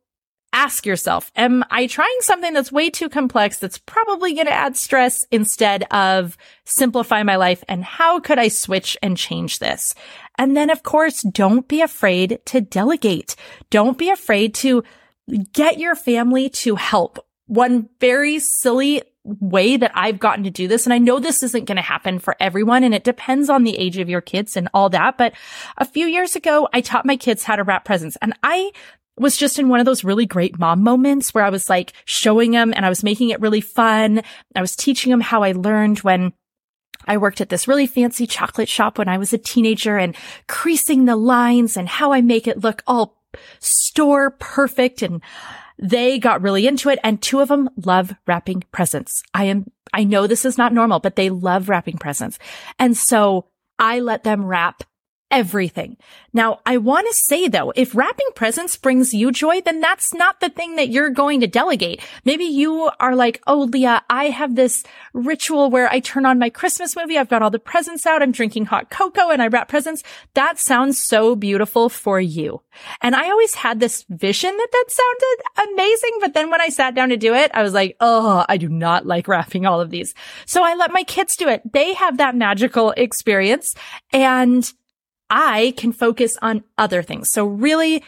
ask 0.52 0.84
yourself, 0.84 1.30
am 1.36 1.64
I 1.70 1.86
trying 1.86 2.16
something 2.20 2.52
that's 2.52 2.72
way 2.72 2.90
too 2.90 3.08
complex 3.08 3.58
that's 3.58 3.78
probably 3.78 4.34
going 4.34 4.46
to 4.46 4.52
add 4.52 4.76
stress 4.76 5.24
instead 5.30 5.84
of 5.90 6.36
simplify 6.64 7.22
my 7.22 7.36
life? 7.36 7.62
And 7.68 7.84
how 7.84 8.20
could 8.20 8.38
I 8.38 8.48
switch 8.48 8.96
and 9.02 9.16
change 9.16 9.58
this? 9.58 9.94
And 10.38 10.56
then 10.56 10.70
of 10.70 10.82
course, 10.82 11.22
don't 11.22 11.68
be 11.68 11.82
afraid 11.82 12.40
to 12.46 12.60
delegate. 12.60 13.36
Don't 13.70 13.98
be 13.98 14.10
afraid 14.10 14.54
to 14.56 14.82
get 15.52 15.78
your 15.78 15.94
family 15.94 16.48
to 16.50 16.74
help. 16.76 17.24
One 17.46 17.88
very 18.00 18.38
silly 18.38 19.02
way 19.24 19.76
that 19.76 19.92
I've 19.94 20.18
gotten 20.18 20.44
to 20.44 20.50
do 20.50 20.66
this. 20.66 20.86
And 20.86 20.94
I 20.94 20.98
know 20.98 21.18
this 21.18 21.42
isn't 21.42 21.66
going 21.66 21.76
to 21.76 21.82
happen 21.82 22.18
for 22.18 22.36
everyone 22.40 22.84
and 22.84 22.94
it 22.94 23.04
depends 23.04 23.50
on 23.50 23.64
the 23.64 23.76
age 23.76 23.98
of 23.98 24.08
your 24.08 24.22
kids 24.22 24.56
and 24.56 24.68
all 24.72 24.88
that. 24.90 25.18
But 25.18 25.34
a 25.76 25.84
few 25.84 26.06
years 26.06 26.36
ago, 26.36 26.68
I 26.72 26.80
taught 26.80 27.04
my 27.04 27.16
kids 27.16 27.44
how 27.44 27.56
to 27.56 27.62
wrap 27.62 27.84
presents 27.84 28.16
and 28.22 28.32
I 28.42 28.72
was 29.20 29.37
just 29.37 29.59
in 29.59 29.68
one 29.68 29.80
of 29.80 29.87
those 29.87 30.02
really 30.02 30.26
great 30.26 30.59
mom 30.59 30.83
moments 30.83 31.35
where 31.35 31.44
I 31.44 31.50
was 31.50 31.68
like 31.68 31.92
showing 32.06 32.52
them 32.52 32.72
and 32.74 32.87
I 32.87 32.88
was 32.88 33.04
making 33.04 33.30
it 33.30 33.40
really 33.40 33.61
fun. 33.61 34.22
I 34.56 34.61
was 34.61 34.74
teaching 34.74 35.11
them 35.11 35.20
how 35.20 35.42
I 35.42 35.52
learned 35.52 35.98
when 36.00 36.33
I 37.06 37.18
worked 37.18 37.40
at 37.40 37.48
this 37.48 37.68
really 37.68 37.87
fancy 37.87 38.26
chocolate 38.26 38.68
shop 38.68 38.98
when 38.98 39.09
I 39.09 39.18
was 39.18 39.33
a 39.33 39.38
teenager 39.38 39.96
and 39.96 40.16
creasing 40.48 41.04
the 41.04 41.16
lines 41.16 41.76
and 41.76 41.88
how 41.88 42.12
I 42.12 42.20
make 42.20 42.46
it 42.46 42.62
look 42.64 42.83
all 42.87 43.22
store 43.59 44.30
perfect. 44.33 45.02
And 45.02 45.22
they 45.78 46.18
got 46.18 46.42
really 46.42 46.66
into 46.66 46.88
it. 46.88 46.98
And 47.02 47.20
two 47.20 47.40
of 47.40 47.48
them 47.48 47.68
love 47.76 48.14
wrapping 48.26 48.64
presents. 48.72 49.22
I 49.35 49.44
am, 49.44 49.70
I 49.92 50.04
know 50.04 50.26
this 50.26 50.44
is 50.44 50.59
not 50.59 50.72
normal, 50.72 50.98
but 50.98 51.16
they 51.16 51.30
love 51.30 51.68
wrapping 51.68 51.98
presents. 51.98 52.38
And 52.78 52.96
so 52.96 53.46
I 53.78 54.00
let 54.00 54.24
them 54.24 54.44
wrap 54.44 54.85
everything. 55.30 55.96
Now, 56.32 56.60
I 56.64 56.76
want 56.76 57.06
to 57.08 57.14
say 57.14 57.48
though, 57.48 57.72
if 57.76 57.94
wrapping 57.94 58.28
presents 58.34 58.76
brings 58.76 59.14
you 59.14 59.32
joy, 59.32 59.60
then 59.60 59.80
that's 59.80 60.12
not 60.14 60.40
the 60.40 60.48
thing 60.48 60.76
that 60.76 60.88
you're 60.88 61.10
going 61.10 61.40
to 61.40 61.46
delegate. 61.46 62.00
Maybe 62.24 62.44
you 62.44 62.90
are 63.00 63.14
like, 63.14 63.40
Oh, 63.46 63.62
Leah, 63.62 64.02
I 64.10 64.26
have 64.26 64.54
this 64.54 64.84
ritual 65.12 65.70
where 65.70 65.88
I 65.88 66.00
turn 66.00 66.26
on 66.26 66.38
my 66.38 66.50
Christmas 66.50 66.96
movie. 66.96 67.18
I've 67.18 67.28
got 67.28 67.42
all 67.42 67.50
the 67.50 67.58
presents 67.58 68.06
out. 68.06 68.22
I'm 68.22 68.32
drinking 68.32 68.66
hot 68.66 68.90
cocoa 68.90 69.30
and 69.30 69.42
I 69.42 69.48
wrap 69.48 69.68
presents. 69.68 70.02
That 70.34 70.58
sounds 70.58 71.02
so 71.02 71.36
beautiful 71.36 71.88
for 71.88 72.20
you. 72.20 72.62
And 73.00 73.14
I 73.14 73.30
always 73.30 73.54
had 73.54 73.80
this 73.80 74.04
vision 74.08 74.56
that 74.56 74.68
that 74.72 74.84
sounded 74.88 75.72
amazing. 75.72 76.18
But 76.20 76.34
then 76.34 76.50
when 76.50 76.60
I 76.60 76.68
sat 76.68 76.94
down 76.94 77.10
to 77.10 77.16
do 77.16 77.34
it, 77.34 77.50
I 77.54 77.62
was 77.62 77.72
like, 77.72 77.96
Oh, 78.00 78.44
I 78.48 78.56
do 78.56 78.68
not 78.68 79.06
like 79.06 79.28
wrapping 79.28 79.66
all 79.66 79.80
of 79.80 79.90
these. 79.90 80.14
So 80.46 80.62
I 80.62 80.74
let 80.74 80.92
my 80.92 81.02
kids 81.04 81.36
do 81.36 81.48
it. 81.48 81.62
They 81.72 81.94
have 81.94 82.18
that 82.18 82.36
magical 82.36 82.92
experience 82.96 83.74
and 84.12 84.70
I 85.30 85.74
can 85.76 85.92
focus 85.92 86.36
on 86.42 86.64
other 86.76 87.02
things. 87.02 87.30
So 87.30 87.46
really 87.46 88.02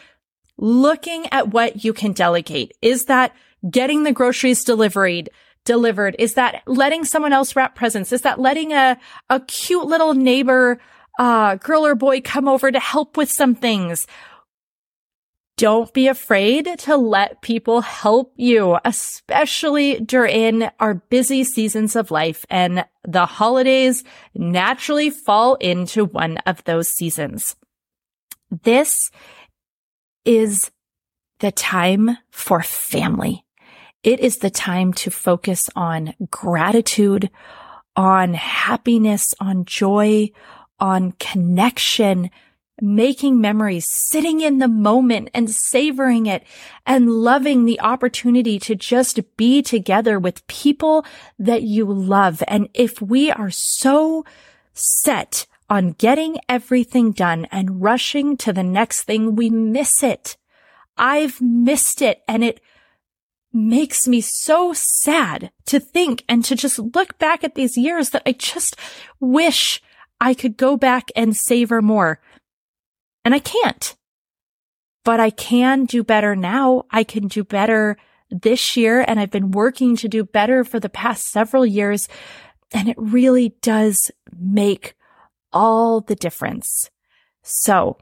looking 0.57 1.25
at 1.31 1.49
what 1.49 1.83
you 1.83 1.93
can 1.93 2.11
delegate. 2.11 2.73
Is 2.81 3.05
that 3.05 3.33
getting 3.69 4.03
the 4.03 4.11
groceries 4.11 4.63
delivered? 4.63 5.29
Delivered? 5.65 6.15
Is 6.19 6.33
that 6.33 6.61
letting 6.67 7.05
someone 7.05 7.33
else 7.33 7.55
wrap 7.55 7.75
presents? 7.75 8.11
Is 8.11 8.21
that 8.21 8.39
letting 8.39 8.73
a, 8.73 8.99
a 9.29 9.39
cute 9.39 9.85
little 9.85 10.13
neighbor, 10.13 10.79
uh, 11.17 11.55
girl 11.55 11.85
or 11.85 11.95
boy 11.95 12.19
come 12.21 12.47
over 12.47 12.71
to 12.71 12.79
help 12.79 13.15
with 13.15 13.31
some 13.31 13.55
things? 13.55 14.05
Don't 15.63 15.93
be 15.93 16.09
afraid 16.09 16.77
to 16.79 16.97
let 16.97 17.41
people 17.41 17.79
help 17.79 18.33
you, 18.35 18.77
especially 18.83 19.97
during 19.97 20.67
our 20.77 20.95
busy 20.95 21.45
seasons 21.45 21.95
of 21.95 22.11
life. 22.11 22.45
And 22.49 22.83
the 23.07 23.25
holidays 23.25 24.03
naturally 24.35 25.09
fall 25.09 25.55
into 25.55 26.03
one 26.03 26.35
of 26.39 26.61
those 26.65 26.89
seasons. 26.89 27.55
This 28.63 29.09
is 30.25 30.69
the 31.39 31.53
time 31.53 32.17
for 32.29 32.61
family. 32.61 33.45
It 34.03 34.19
is 34.19 34.39
the 34.39 34.49
time 34.49 34.91
to 34.95 35.09
focus 35.09 35.69
on 35.77 36.13
gratitude, 36.29 37.29
on 37.95 38.33
happiness, 38.33 39.33
on 39.39 39.63
joy, 39.63 40.29
on 40.77 41.13
connection, 41.21 42.31
making 42.81 43.39
memories, 43.39 43.85
sitting 43.85 44.41
in 44.41 44.57
the 44.57 44.67
moment 44.67 45.29
and 45.33 45.49
savoring 45.49 46.25
it 46.25 46.43
and 46.85 47.09
loving 47.09 47.65
the 47.65 47.79
opportunity 47.79 48.59
to 48.59 48.75
just 48.75 49.19
be 49.37 49.61
together 49.61 50.19
with 50.19 50.45
people 50.47 51.05
that 51.37 51.63
you 51.63 51.85
love. 51.85 52.41
And 52.47 52.69
if 52.73 53.01
we 53.01 53.31
are 53.31 53.51
so 53.51 54.25
set 54.73 55.45
on 55.69 55.91
getting 55.91 56.39
everything 56.49 57.11
done 57.11 57.45
and 57.51 57.81
rushing 57.81 58.37
to 58.37 58.51
the 58.51 58.63
next 58.63 59.03
thing, 59.03 59.35
we 59.35 59.49
miss 59.49 60.03
it. 60.03 60.37
I've 60.97 61.41
missed 61.41 62.01
it 62.01 62.21
and 62.27 62.43
it 62.43 62.59
makes 63.51 64.07
me 64.07 64.19
so 64.19 64.73
sad 64.73 65.51
to 65.67 65.79
think 65.79 66.23
and 66.27 66.43
to 66.45 66.55
just 66.55 66.79
look 66.79 67.17
back 67.19 67.43
at 67.43 67.53
these 67.53 67.77
years 67.77 68.09
that 68.09 68.23
I 68.25 68.31
just 68.31 68.75
wish 69.19 69.81
I 70.19 70.33
could 70.33 70.57
go 70.57 70.75
back 70.75 71.09
and 71.15 71.35
savor 71.35 71.81
more. 71.81 72.19
And 73.25 73.33
I 73.33 73.39
can't. 73.39 73.95
But 75.05 75.19
I 75.19 75.29
can 75.29 75.85
do 75.85 76.03
better 76.03 76.35
now. 76.35 76.85
I 76.91 77.03
can 77.03 77.27
do 77.27 77.43
better 77.43 77.97
this 78.29 78.77
year. 78.77 79.03
And 79.07 79.19
I've 79.19 79.31
been 79.31 79.51
working 79.51 79.95
to 79.97 80.07
do 80.07 80.23
better 80.23 80.63
for 80.63 80.79
the 80.79 80.89
past 80.89 81.27
several 81.27 81.65
years. 81.65 82.07
And 82.71 82.89
it 82.89 82.97
really 82.97 83.55
does 83.61 84.11
make 84.37 84.95
all 85.51 86.01
the 86.01 86.15
difference. 86.15 86.89
So 87.43 87.97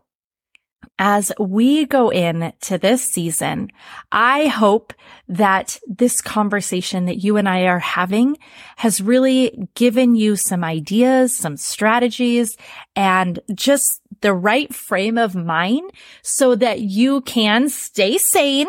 as 1.03 1.31
we 1.39 1.87
go 1.87 2.09
in 2.09 2.53
to 2.61 2.77
this 2.77 3.03
season, 3.03 3.71
I 4.11 4.45
hope 4.45 4.93
that 5.27 5.79
this 5.87 6.21
conversation 6.21 7.05
that 7.07 7.23
you 7.23 7.37
and 7.37 7.49
I 7.49 7.63
are 7.63 7.79
having 7.79 8.37
has 8.77 9.01
really 9.01 9.67
given 9.73 10.13
you 10.13 10.35
some 10.35 10.63
ideas, 10.63 11.35
some 11.35 11.57
strategies, 11.57 12.55
and 12.95 13.39
just 13.55 13.99
the 14.21 14.31
right 14.31 14.71
frame 14.75 15.17
of 15.17 15.33
mind 15.33 15.89
so 16.21 16.53
that 16.53 16.81
you 16.81 17.21
can 17.21 17.67
stay 17.67 18.19
sane 18.19 18.67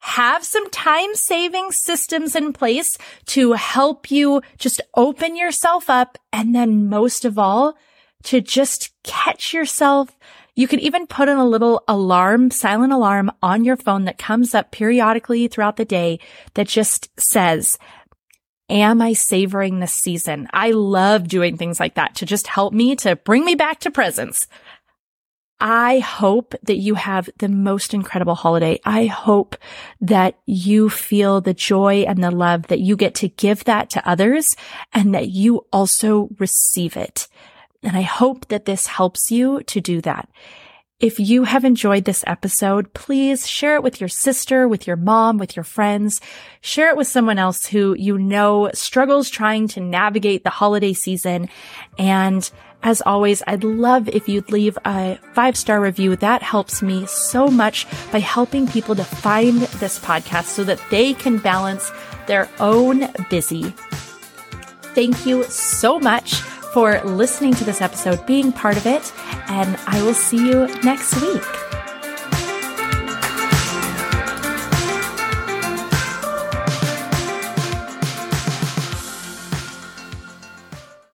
have 0.00 0.44
some 0.44 0.70
time 0.70 1.14
saving 1.14 1.70
systems 1.72 2.34
in 2.34 2.54
place 2.54 2.96
to 3.26 3.52
help 3.52 4.10
you 4.10 4.40
just 4.56 4.80
open 4.94 5.36
yourself 5.36 5.90
up. 5.90 6.16
And 6.32 6.54
then 6.54 6.88
most 6.88 7.26
of 7.26 7.38
all, 7.38 7.76
to 8.22 8.40
just 8.40 8.90
catch 9.04 9.52
yourself 9.52 10.16
you 10.58 10.66
could 10.66 10.80
even 10.80 11.06
put 11.06 11.28
in 11.28 11.36
a 11.36 11.46
little 11.46 11.84
alarm, 11.86 12.50
silent 12.50 12.92
alarm 12.92 13.30
on 13.40 13.64
your 13.64 13.76
phone 13.76 14.06
that 14.06 14.18
comes 14.18 14.56
up 14.56 14.72
periodically 14.72 15.46
throughout 15.46 15.76
the 15.76 15.84
day 15.84 16.18
that 16.54 16.66
just 16.66 17.08
says, 17.16 17.78
Am 18.68 19.00
I 19.00 19.12
savoring 19.12 19.78
this 19.78 19.94
season? 19.94 20.48
I 20.52 20.72
love 20.72 21.28
doing 21.28 21.56
things 21.56 21.78
like 21.78 21.94
that 21.94 22.16
to 22.16 22.26
just 22.26 22.48
help 22.48 22.74
me 22.74 22.96
to 22.96 23.14
bring 23.14 23.44
me 23.44 23.54
back 23.54 23.78
to 23.80 23.92
presence. 23.92 24.48
I 25.60 26.00
hope 26.00 26.56
that 26.64 26.78
you 26.78 26.96
have 26.96 27.30
the 27.38 27.48
most 27.48 27.94
incredible 27.94 28.34
holiday. 28.34 28.80
I 28.84 29.06
hope 29.06 29.54
that 30.00 30.40
you 30.44 30.90
feel 30.90 31.40
the 31.40 31.54
joy 31.54 32.00
and 32.00 32.22
the 32.22 32.32
love 32.32 32.66
that 32.66 32.80
you 32.80 32.96
get 32.96 33.14
to 33.16 33.28
give 33.28 33.62
that 33.64 33.90
to 33.90 34.08
others 34.08 34.56
and 34.92 35.14
that 35.14 35.28
you 35.28 35.66
also 35.72 36.30
receive 36.40 36.96
it. 36.96 37.28
And 37.82 37.96
I 37.96 38.02
hope 38.02 38.48
that 38.48 38.64
this 38.64 38.86
helps 38.86 39.30
you 39.30 39.62
to 39.64 39.80
do 39.80 40.00
that. 40.02 40.28
If 41.00 41.20
you 41.20 41.44
have 41.44 41.64
enjoyed 41.64 42.06
this 42.06 42.24
episode, 42.26 42.92
please 42.92 43.46
share 43.46 43.76
it 43.76 43.84
with 43.84 44.00
your 44.00 44.08
sister, 44.08 44.66
with 44.66 44.88
your 44.88 44.96
mom, 44.96 45.38
with 45.38 45.54
your 45.54 45.62
friends. 45.62 46.20
Share 46.60 46.88
it 46.90 46.96
with 46.96 47.06
someone 47.06 47.38
else 47.38 47.66
who 47.66 47.94
you 47.96 48.18
know 48.18 48.68
struggles 48.74 49.30
trying 49.30 49.68
to 49.68 49.80
navigate 49.80 50.42
the 50.42 50.50
holiday 50.50 50.92
season. 50.92 51.48
And 52.00 52.50
as 52.82 53.00
always, 53.02 53.44
I'd 53.46 53.62
love 53.62 54.08
if 54.08 54.28
you'd 54.28 54.50
leave 54.50 54.76
a 54.84 55.20
five 55.34 55.56
star 55.56 55.80
review. 55.80 56.16
That 56.16 56.42
helps 56.42 56.82
me 56.82 57.06
so 57.06 57.46
much 57.46 57.86
by 58.10 58.18
helping 58.18 58.66
people 58.66 58.96
to 58.96 59.04
find 59.04 59.60
this 59.78 60.00
podcast 60.00 60.46
so 60.46 60.64
that 60.64 60.80
they 60.90 61.14
can 61.14 61.38
balance 61.38 61.92
their 62.26 62.48
own 62.58 63.06
busy. 63.30 63.72
Thank 64.96 65.26
you 65.26 65.44
so 65.44 66.00
much 66.00 66.42
for 66.78 67.00
listening 67.02 67.52
to 67.52 67.64
this 67.64 67.80
episode, 67.80 68.24
being 68.24 68.52
part 68.52 68.76
of 68.76 68.86
it, 68.86 69.12
and 69.48 69.76
I 69.88 70.00
will 70.00 70.14
see 70.14 70.36
you 70.36 70.68
next 70.84 71.20
week. 71.20 71.67